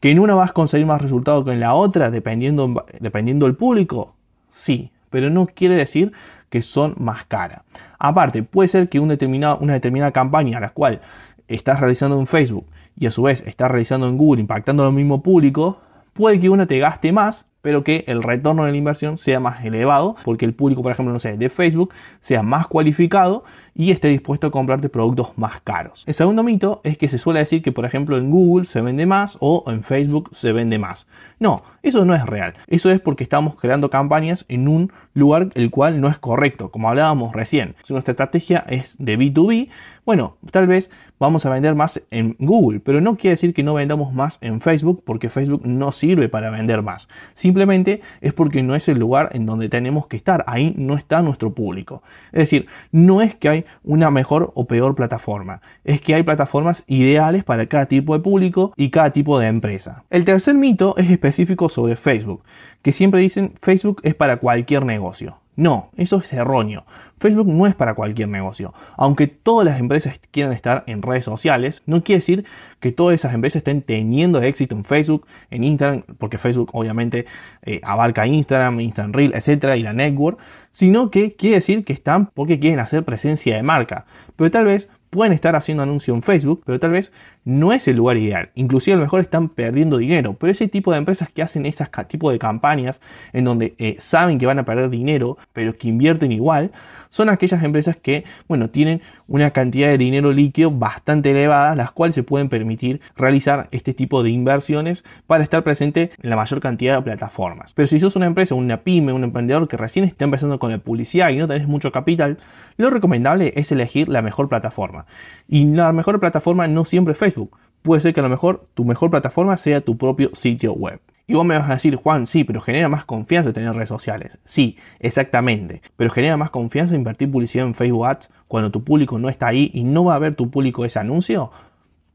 Que 0.00 0.10
en 0.10 0.18
una 0.18 0.34
vas 0.34 0.50
a 0.50 0.54
conseguir 0.54 0.86
más 0.86 1.02
resultados 1.02 1.44
que 1.44 1.52
en 1.52 1.60
la 1.60 1.74
otra, 1.74 2.10
dependiendo, 2.10 2.84
dependiendo 3.00 3.46
del 3.46 3.56
público, 3.56 4.14
sí, 4.48 4.92
pero 5.10 5.28
no 5.28 5.46
quiere 5.46 5.74
decir 5.74 6.12
que 6.48 6.62
son 6.62 6.94
más 6.98 7.26
caras. 7.26 7.62
Aparte, 7.98 8.42
puede 8.42 8.68
ser 8.68 8.88
que 8.88 8.98
una 8.98 9.16
determinada 9.16 10.12
campaña 10.12 10.58
a 10.58 10.60
la 10.60 10.70
cual 10.70 11.00
estás 11.48 11.80
realizando 11.80 12.18
en 12.18 12.26
Facebook 12.26 12.66
y 12.96 13.06
a 13.06 13.10
su 13.10 13.22
vez 13.22 13.42
estás 13.46 13.70
realizando 13.70 14.08
en 14.08 14.16
Google 14.16 14.40
impactando 14.40 14.86
al 14.86 14.92
mismo 14.92 15.22
público, 15.22 15.80
puede 16.20 16.38
que 16.38 16.50
una 16.50 16.66
te 16.66 16.78
gaste 16.78 17.10
más 17.12 17.50
pero 17.62 17.84
que 17.84 18.04
el 18.06 18.22
retorno 18.22 18.64
de 18.64 18.72
la 18.72 18.76
inversión 18.76 19.16
sea 19.16 19.40
más 19.40 19.64
elevado, 19.64 20.16
porque 20.24 20.44
el 20.44 20.54
público, 20.54 20.82
por 20.82 20.92
ejemplo, 20.92 21.12
no 21.12 21.18
sé, 21.18 21.36
de 21.36 21.50
Facebook 21.50 21.92
sea 22.20 22.42
más 22.42 22.66
cualificado 22.66 23.44
y 23.74 23.90
esté 23.90 24.08
dispuesto 24.08 24.46
a 24.46 24.50
comprarte 24.50 24.88
productos 24.88 25.36
más 25.36 25.60
caros. 25.60 26.04
El 26.06 26.14
segundo 26.14 26.42
mito 26.42 26.80
es 26.84 26.96
que 26.98 27.08
se 27.08 27.18
suele 27.18 27.40
decir 27.40 27.62
que, 27.62 27.72
por 27.72 27.84
ejemplo, 27.84 28.16
en 28.16 28.30
Google 28.30 28.64
se 28.64 28.80
vende 28.80 29.06
más 29.06 29.36
o 29.40 29.64
en 29.66 29.82
Facebook 29.82 30.30
se 30.32 30.52
vende 30.52 30.78
más. 30.78 31.06
No, 31.38 31.62
eso 31.82 32.04
no 32.04 32.14
es 32.14 32.26
real. 32.26 32.54
Eso 32.66 32.90
es 32.90 33.00
porque 33.00 33.24
estamos 33.24 33.56
creando 33.56 33.90
campañas 33.90 34.44
en 34.48 34.68
un 34.68 34.92
lugar 35.14 35.48
el 35.54 35.70
cual 35.70 36.00
no 36.00 36.08
es 36.08 36.18
correcto, 36.18 36.70
como 36.70 36.88
hablábamos 36.88 37.34
recién. 37.34 37.74
Si 37.84 37.92
nuestra 37.92 38.12
estrategia 38.12 38.64
es 38.68 38.96
de 38.98 39.18
B2B, 39.18 39.68
bueno, 40.04 40.36
tal 40.50 40.66
vez 40.66 40.90
vamos 41.18 41.46
a 41.46 41.50
vender 41.50 41.74
más 41.74 42.02
en 42.10 42.34
Google, 42.38 42.80
pero 42.80 43.00
no 43.00 43.16
quiere 43.16 43.34
decir 43.34 43.54
que 43.54 43.62
no 43.62 43.74
vendamos 43.74 44.12
más 44.12 44.38
en 44.40 44.60
Facebook 44.60 45.02
porque 45.06 45.28
Facebook 45.28 45.62
no 45.64 45.92
sirve 45.92 46.28
para 46.28 46.50
vender 46.50 46.82
más. 46.82 47.08
Simplemente 47.32 48.00
es 48.20 48.32
porque 48.32 48.62
no 48.62 48.74
es 48.74 48.88
el 48.88 48.98
lugar 48.98 49.30
en 49.32 49.46
donde 49.46 49.68
tenemos 49.68 50.06
que 50.06 50.16
estar. 50.16 50.44
Ahí 50.46 50.74
no 50.76 50.96
está 50.96 51.22
nuestro 51.22 51.54
público. 51.54 52.02
Es 52.32 52.40
decir, 52.40 52.66
no 52.90 53.22
es 53.22 53.34
que 53.36 53.48
hay 53.48 53.64
una 53.84 54.10
mejor 54.10 54.52
o 54.54 54.66
peor 54.66 54.94
plataforma. 54.94 55.62
Es 55.84 56.00
que 56.00 56.14
hay 56.14 56.24
plataformas 56.24 56.84
ideales 56.86 57.44
para 57.44 57.66
cada 57.66 57.86
tipo 57.86 58.14
de 58.14 58.20
público 58.20 58.72
y 58.76 58.90
cada 58.90 59.12
tipo 59.12 59.38
de 59.38 59.46
empresa. 59.46 60.04
El 60.10 60.24
tercer 60.24 60.56
mito 60.56 60.96
es 60.96 61.10
específico 61.10 61.68
sobre 61.70 61.96
Facebook, 61.96 62.42
que 62.82 62.92
siempre 62.92 63.20
dicen 63.20 63.54
Facebook 63.60 64.00
es 64.04 64.14
para 64.14 64.38
cualquier 64.38 64.84
negocio. 64.84 65.40
No, 65.60 65.90
eso 65.98 66.18
es 66.20 66.32
erróneo. 66.32 66.86
Facebook 67.18 67.46
no 67.48 67.66
es 67.66 67.74
para 67.74 67.92
cualquier 67.92 68.28
negocio. 68.28 68.72
Aunque 68.96 69.26
todas 69.26 69.66
las 69.66 69.78
empresas 69.78 70.18
quieran 70.30 70.54
estar 70.54 70.84
en 70.86 71.02
redes 71.02 71.26
sociales, 71.26 71.82
no 71.84 72.02
quiere 72.02 72.20
decir 72.20 72.46
que 72.78 72.92
todas 72.92 73.14
esas 73.14 73.34
empresas 73.34 73.56
estén 73.58 73.82
teniendo 73.82 74.40
éxito 74.40 74.74
en 74.74 74.84
Facebook, 74.84 75.26
en 75.50 75.64
Instagram, 75.64 76.04
porque 76.16 76.38
Facebook 76.38 76.70
obviamente 76.72 77.26
eh, 77.62 77.80
abarca 77.84 78.26
Instagram, 78.26 78.80
Instagram 78.80 79.12
Reel, 79.12 79.34
etcétera, 79.34 79.76
y 79.76 79.82
la 79.82 79.92
network, 79.92 80.38
sino 80.70 81.10
que 81.10 81.32
quiere 81.36 81.56
decir 81.56 81.84
que 81.84 81.92
están 81.92 82.30
porque 82.32 82.58
quieren 82.58 82.78
hacer 82.78 83.04
presencia 83.04 83.56
de 83.56 83.62
marca. 83.62 84.06
Pero 84.36 84.50
tal 84.50 84.64
vez 84.64 84.88
pueden 85.10 85.32
estar 85.32 85.56
haciendo 85.56 85.82
anuncio 85.82 86.14
en 86.14 86.22
Facebook, 86.22 86.62
pero 86.64 86.78
tal 86.78 86.92
vez 86.92 87.12
no 87.44 87.72
es 87.72 87.88
el 87.88 87.96
lugar 87.96 88.16
ideal. 88.16 88.50
Inclusive 88.54 88.94
a 88.94 88.96
lo 88.96 89.02
mejor 89.02 89.20
están 89.20 89.48
perdiendo 89.48 89.98
dinero. 89.98 90.36
Pero 90.38 90.52
ese 90.52 90.68
tipo 90.68 90.92
de 90.92 90.98
empresas 90.98 91.28
que 91.28 91.42
hacen 91.42 91.66
este 91.66 91.84
tipo 92.08 92.30
de 92.30 92.38
campañas 92.38 93.00
en 93.32 93.44
donde 93.44 93.74
eh, 93.78 93.96
saben 93.98 94.38
que 94.38 94.46
van 94.46 94.60
a 94.60 94.64
perder 94.64 94.88
dinero, 94.88 95.36
pero 95.52 95.76
que 95.76 95.88
invierten 95.88 96.32
igual, 96.32 96.70
son 97.10 97.28
aquellas 97.28 97.62
empresas 97.62 97.96
que, 97.96 98.24
bueno, 98.48 98.70
tienen 98.70 99.02
una 99.28 99.50
cantidad 99.50 99.88
de 99.88 99.98
dinero 99.98 100.32
líquido 100.32 100.70
bastante 100.70 101.32
elevada, 101.32 101.76
las 101.76 101.92
cuales 101.92 102.14
se 102.14 102.22
pueden 102.22 102.48
permitir 102.48 103.02
realizar 103.16 103.68
este 103.72 103.92
tipo 103.92 104.22
de 104.22 104.30
inversiones 104.30 105.04
para 105.26 105.44
estar 105.44 105.62
presente 105.62 106.12
en 106.22 106.30
la 106.30 106.36
mayor 106.36 106.60
cantidad 106.60 106.96
de 106.96 107.02
plataformas. 107.02 107.74
Pero 107.74 107.88
si 107.88 108.00
sos 108.00 108.16
una 108.16 108.26
empresa, 108.26 108.54
una 108.54 108.82
pyme, 108.82 109.12
un 109.12 109.24
emprendedor 109.24 109.68
que 109.68 109.76
recién 109.76 110.04
está 110.04 110.24
empezando 110.24 110.58
con 110.58 110.70
la 110.70 110.78
publicidad 110.78 111.28
y 111.30 111.36
no 111.36 111.46
tenés 111.46 111.68
mucho 111.68 111.92
capital, 111.92 112.38
lo 112.76 112.90
recomendable 112.90 113.52
es 113.56 113.70
elegir 113.72 114.08
la 114.08 114.22
mejor 114.22 114.48
plataforma. 114.48 115.06
Y 115.48 115.64
la 115.66 115.92
mejor 115.92 116.18
plataforma 116.20 116.66
no 116.68 116.84
siempre 116.84 117.12
es 117.12 117.18
Facebook. 117.18 117.58
Puede 117.82 118.00
ser 118.00 118.14
que 118.14 118.20
a 118.20 118.22
lo 118.22 118.28
mejor 118.28 118.66
tu 118.74 118.84
mejor 118.84 119.10
plataforma 119.10 119.56
sea 119.56 119.80
tu 119.80 119.98
propio 119.98 120.30
sitio 120.34 120.72
web. 120.72 121.00
Y 121.30 121.34
vos 121.34 121.46
me 121.46 121.56
vas 121.56 121.70
a 121.70 121.74
decir, 121.74 121.94
Juan, 121.94 122.26
sí, 122.26 122.42
pero 122.42 122.60
genera 122.60 122.88
más 122.88 123.04
confianza 123.04 123.52
tener 123.52 123.72
redes 123.72 123.88
sociales. 123.88 124.40
Sí, 124.44 124.76
exactamente. 124.98 125.80
Pero 125.94 126.10
genera 126.10 126.36
más 126.36 126.50
confianza 126.50 126.96
invertir 126.96 127.30
publicidad 127.30 127.68
en 127.68 127.74
Facebook 127.74 128.04
Ads 128.04 128.30
cuando 128.48 128.72
tu 128.72 128.82
público 128.82 129.16
no 129.16 129.28
está 129.28 129.46
ahí 129.46 129.70
y 129.72 129.84
no 129.84 130.06
va 130.06 130.16
a 130.16 130.18
ver 130.18 130.34
tu 130.34 130.50
público 130.50 130.84
ese 130.84 130.98
anuncio. 130.98 131.52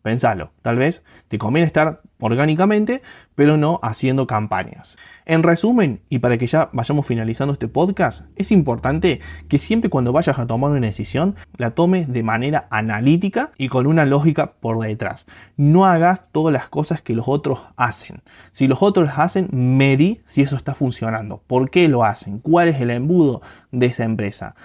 Pensalo, 0.06 0.52
tal 0.62 0.78
vez 0.78 1.04
te 1.30 1.40
conviene 1.40 1.66
estar 1.66 2.04
orgánicamente, 2.20 3.02
pero 3.34 3.58
no 3.58 3.80
haciendo 3.82 4.28
campañas. 4.28 4.98
En 5.26 5.42
resumen, 5.42 6.02
y 6.10 6.20
para 6.20 6.38
que 6.38 6.46
ya 6.46 6.70
vayamos 6.74 7.08
finalizando 7.08 7.54
este 7.54 7.68
podcast, 7.68 8.28
es 8.36 8.52
importante 8.52 9.20
que 9.48 9.58
siempre 9.58 9.90
cuando 9.90 10.14
vayas 10.14 10.38
a 10.38 10.46
tomar 10.46 10.70
una 10.70 10.86
decisión, 10.86 11.36
la 11.58 11.72
tomes 11.72 12.14
de 12.14 12.22
manera 12.22 12.68
analítica 12.70 13.52
y 13.58 13.68
con 13.68 13.88
una 13.88 14.06
lógica 14.06 14.54
por 14.60 14.80
detrás. 14.80 15.26
No 15.58 15.88
hagas 15.88 16.22
todas 16.32 16.54
las 16.54 16.70
cosas 16.70 17.02
que 17.02 17.16
los 17.16 17.28
otros 17.28 17.62
hacen. 17.76 18.22
Si 18.52 18.68
los 18.68 18.84
otros 18.84 19.10
hacen, 19.16 19.50
medí 19.52 20.22
si 20.28 20.44
eso 20.44 20.56
está 20.56 20.76
funcionando. 20.76 21.42
¿Por 21.48 21.72
qué 21.72 21.88
lo 21.88 22.04
hacen? 22.04 22.38
¿Cuál 22.38 22.68
es 22.68 22.80
el 22.80 22.92
embudo 22.92 23.42
de 23.72 23.88
esa 23.88 24.04
empresa? 24.04 24.56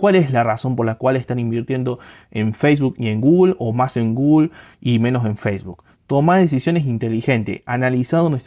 ¿Cuál 0.00 0.16
es 0.16 0.30
la 0.30 0.44
razón 0.44 0.76
por 0.76 0.86
la 0.86 0.94
cual 0.94 1.16
están 1.16 1.38
invirtiendo 1.38 1.98
en 2.30 2.54
Facebook 2.54 2.94
y 2.96 3.08
en 3.08 3.20
Google 3.20 3.54
o 3.58 3.74
más 3.74 3.98
en 3.98 4.14
Google 4.14 4.48
y 4.80 4.98
menos 4.98 5.26
en 5.26 5.36
Facebook? 5.36 5.84
Toma 6.06 6.38
decisiones 6.38 6.86
inteligentes, 6.86 7.60
analiza 7.66 8.16
dónde 8.16 8.38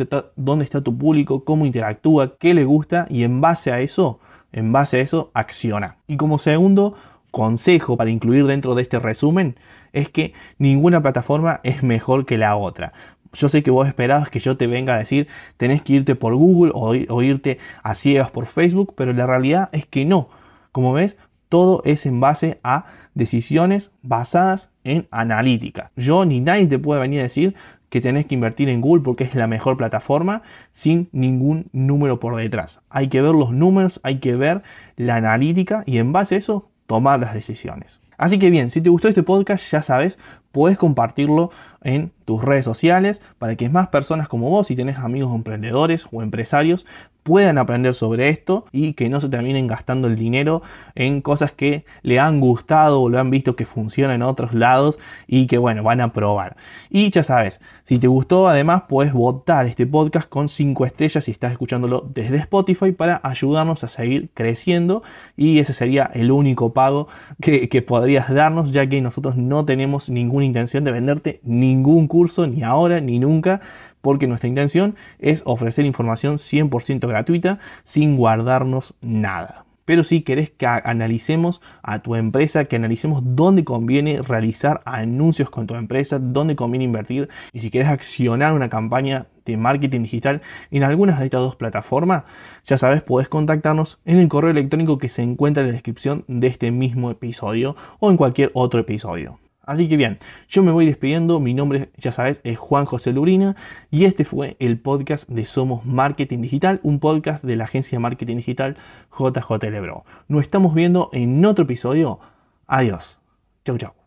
está, 0.65 0.81
tu 0.81 0.97
público, 0.97 1.43
cómo 1.43 1.67
interactúa, 1.67 2.39
qué 2.39 2.55
le 2.55 2.65
gusta 2.65 3.05
y 3.07 3.21
en 3.21 3.39
base 3.39 3.71
a 3.71 3.81
eso, 3.81 4.19
en 4.51 4.71
base 4.71 4.97
a 4.97 5.01
eso, 5.01 5.29
acciona. 5.35 5.97
Y 6.07 6.17
como 6.17 6.39
segundo 6.39 6.95
consejo 7.29 7.97
para 7.97 8.09
incluir 8.09 8.47
dentro 8.47 8.73
de 8.73 8.81
este 8.81 8.97
resumen 8.97 9.55
es 9.91 10.09
que 10.09 10.33
ninguna 10.57 11.03
plataforma 11.03 11.59
es 11.63 11.83
mejor 11.83 12.25
que 12.25 12.39
la 12.39 12.55
otra. 12.55 12.93
Yo 13.31 13.47
sé 13.47 13.61
que 13.61 13.69
vos 13.69 13.87
esperabas 13.87 14.31
que 14.31 14.39
yo 14.39 14.57
te 14.57 14.65
venga 14.65 14.95
a 14.95 14.97
decir 14.97 15.27
tenés 15.57 15.83
que 15.83 15.93
irte 15.93 16.15
por 16.15 16.33
Google 16.33 16.71
o 16.73 17.21
irte 17.21 17.59
a 17.83 17.93
ciegas 17.93 18.31
por 18.31 18.47
Facebook, 18.47 18.95
pero 18.97 19.13
la 19.13 19.27
realidad 19.27 19.69
es 19.71 19.85
que 19.85 20.03
no. 20.03 20.29
Como 20.71 20.91
ves, 20.91 21.19
todo 21.53 21.83
es 21.85 22.07
en 22.07 22.19
base 22.19 22.59
a 22.63 22.85
decisiones 23.13 23.91
basadas 24.01 24.71
en 24.83 25.07
analítica. 25.11 25.91
Yo 25.95 26.25
ni 26.25 26.39
nadie 26.39 26.65
te 26.65 26.79
puede 26.79 26.99
venir 26.99 27.19
a 27.19 27.23
decir 27.29 27.53
que 27.89 28.01
tenés 28.01 28.25
que 28.25 28.33
invertir 28.33 28.69
en 28.69 28.81
Google 28.81 29.03
porque 29.03 29.23
es 29.23 29.35
la 29.35 29.45
mejor 29.45 29.77
plataforma 29.77 30.41
sin 30.71 31.09
ningún 31.11 31.67
número 31.71 32.19
por 32.19 32.35
detrás. 32.37 32.81
Hay 32.89 33.07
que 33.07 33.21
ver 33.21 33.35
los 33.35 33.51
números, 33.51 33.99
hay 34.01 34.17
que 34.17 34.35
ver 34.35 34.63
la 34.97 35.17
analítica 35.17 35.83
y 35.85 35.99
en 35.99 36.11
base 36.11 36.33
a 36.33 36.37
eso 36.39 36.71
tomar 36.87 37.19
las 37.19 37.35
decisiones. 37.35 38.01
Así 38.17 38.39
que 38.39 38.49
bien, 38.49 38.71
si 38.71 38.81
te 38.81 38.89
gustó 38.89 39.07
este 39.07 39.21
podcast, 39.21 39.71
ya 39.71 39.83
sabes, 39.83 40.17
puedes 40.53 40.77
compartirlo 40.77 41.49
en 41.81 42.13
tus 42.23 42.41
redes 42.41 42.63
sociales 42.63 43.21
para 43.37 43.55
que 43.55 43.67
más 43.67 43.89
personas 43.89 44.29
como 44.29 44.49
vos, 44.49 44.67
si 44.67 44.75
tenés 44.75 44.97
amigos 44.97 45.35
emprendedores 45.35 46.07
o 46.11 46.21
empresarios, 46.21 46.85
puedan 47.23 47.57
aprender 47.57 47.95
sobre 47.95 48.29
esto 48.29 48.65
y 48.71 48.93
que 48.93 49.09
no 49.09 49.21
se 49.21 49.29
terminen 49.29 49.65
gastando 49.65 50.07
el 50.07 50.17
dinero 50.17 50.61
en 50.93 51.21
cosas 51.21 51.53
que 51.53 51.85
le 52.01 52.19
han 52.19 52.41
gustado 52.41 53.01
o 53.01 53.09
lo 53.09 53.17
han 53.17 53.29
visto 53.29 53.55
que 53.55 53.65
funcionan 53.65 54.17
en 54.17 54.21
otros 54.23 54.53
lados 54.53 54.99
y 55.25 55.47
que 55.47 55.57
bueno, 55.57 55.83
van 55.83 56.01
a 56.01 56.11
probar. 56.11 56.57
Y 56.89 57.09
ya 57.11 57.23
sabes, 57.23 57.61
si 57.83 57.97
te 57.97 58.07
gustó 58.07 58.47
además 58.47 58.83
puedes 58.89 59.13
votar 59.13 59.65
este 59.65 59.87
podcast 59.87 60.27
con 60.27 60.49
5 60.49 60.85
estrellas 60.85 61.25
si 61.25 61.31
estás 61.31 61.53
escuchándolo 61.53 62.09
desde 62.13 62.37
Spotify 62.37 62.91
para 62.91 63.21
ayudarnos 63.23 63.83
a 63.85 63.87
seguir 63.87 64.29
creciendo 64.33 65.01
y 65.37 65.59
ese 65.59 65.73
sería 65.73 66.09
el 66.13 66.29
único 66.31 66.73
pago 66.73 67.07
que, 67.41 67.69
que 67.69 67.81
podrías 67.81 68.33
darnos 68.33 68.73
ya 68.73 68.87
que 68.87 69.01
nosotros 69.01 69.37
no 69.37 69.63
tenemos 69.63 70.09
intención 70.45 70.83
de 70.83 70.91
venderte 70.91 71.39
ningún 71.43 72.07
curso 72.07 72.47
ni 72.47 72.63
ahora 72.63 72.99
ni 72.99 73.19
nunca 73.19 73.61
porque 74.01 74.27
nuestra 74.27 74.49
intención 74.49 74.95
es 75.19 75.43
ofrecer 75.45 75.85
información 75.85 76.35
100% 76.35 77.07
gratuita 77.07 77.59
sin 77.83 78.17
guardarnos 78.17 78.95
nada. 79.01 79.65
Pero 79.85 80.03
si 80.03 80.21
querés 80.21 80.49
que 80.49 80.65
analicemos 80.65 81.61
a 81.81 81.99
tu 81.99 82.15
empresa, 82.15 82.65
que 82.65 82.77
analicemos 82.77 83.21
dónde 83.23 83.63
conviene 83.63 84.21
realizar 84.21 84.81
anuncios 84.85 85.49
con 85.49 85.67
tu 85.67 85.75
empresa, 85.75 86.19
dónde 86.19 86.55
conviene 86.55 86.85
invertir 86.85 87.29
y 87.51 87.59
si 87.59 87.69
querés 87.69 87.89
accionar 87.89 88.53
una 88.53 88.69
campaña 88.69 89.27
de 89.45 89.57
marketing 89.57 90.03
digital 90.03 90.41
en 90.71 90.83
algunas 90.83 91.19
de 91.19 91.25
estas 91.25 91.41
dos 91.41 91.57
plataformas, 91.57 92.23
ya 92.63 92.77
sabes, 92.77 93.01
podés 93.01 93.27
contactarnos 93.27 93.99
en 94.05 94.17
el 94.17 94.29
correo 94.29 94.51
electrónico 94.51 94.97
que 94.97 95.09
se 95.09 95.21
encuentra 95.21 95.61
en 95.61 95.67
la 95.67 95.73
descripción 95.73 96.23
de 96.27 96.47
este 96.47 96.71
mismo 96.71 97.11
episodio 97.11 97.75
o 97.99 98.09
en 98.09 98.15
cualquier 98.15 98.51
otro 98.53 98.79
episodio. 98.79 99.42
Así 99.65 99.87
que 99.87 99.95
bien, 99.97 100.19
yo 100.49 100.61
me 100.61 100.71
voy 100.71 100.85
despidiendo. 100.85 101.39
Mi 101.39 101.53
nombre, 101.53 101.89
ya 101.97 102.11
sabes, 102.11 102.41
es 102.43 102.57
Juan 102.57 102.85
José 102.85 103.13
Lubrina 103.13 103.55
y 103.89 104.05
este 104.05 104.25
fue 104.25 104.57
el 104.59 104.77
podcast 104.77 105.27
de 105.29 105.45
Somos 105.45 105.85
Marketing 105.85 106.39
Digital, 106.39 106.79
un 106.83 106.99
podcast 106.99 107.43
de 107.43 107.55
la 107.55 107.63
agencia 107.63 107.97
de 107.97 108.01
marketing 108.01 108.37
digital 108.37 108.77
JJ 109.17 109.69
Lebro. 109.71 110.03
Nos 110.27 110.41
estamos 110.41 110.73
viendo 110.73 111.09
en 111.13 111.43
otro 111.45 111.63
episodio. 111.63 112.19
Adiós. 112.67 113.19
Chau, 113.63 113.77
chau. 113.77 114.02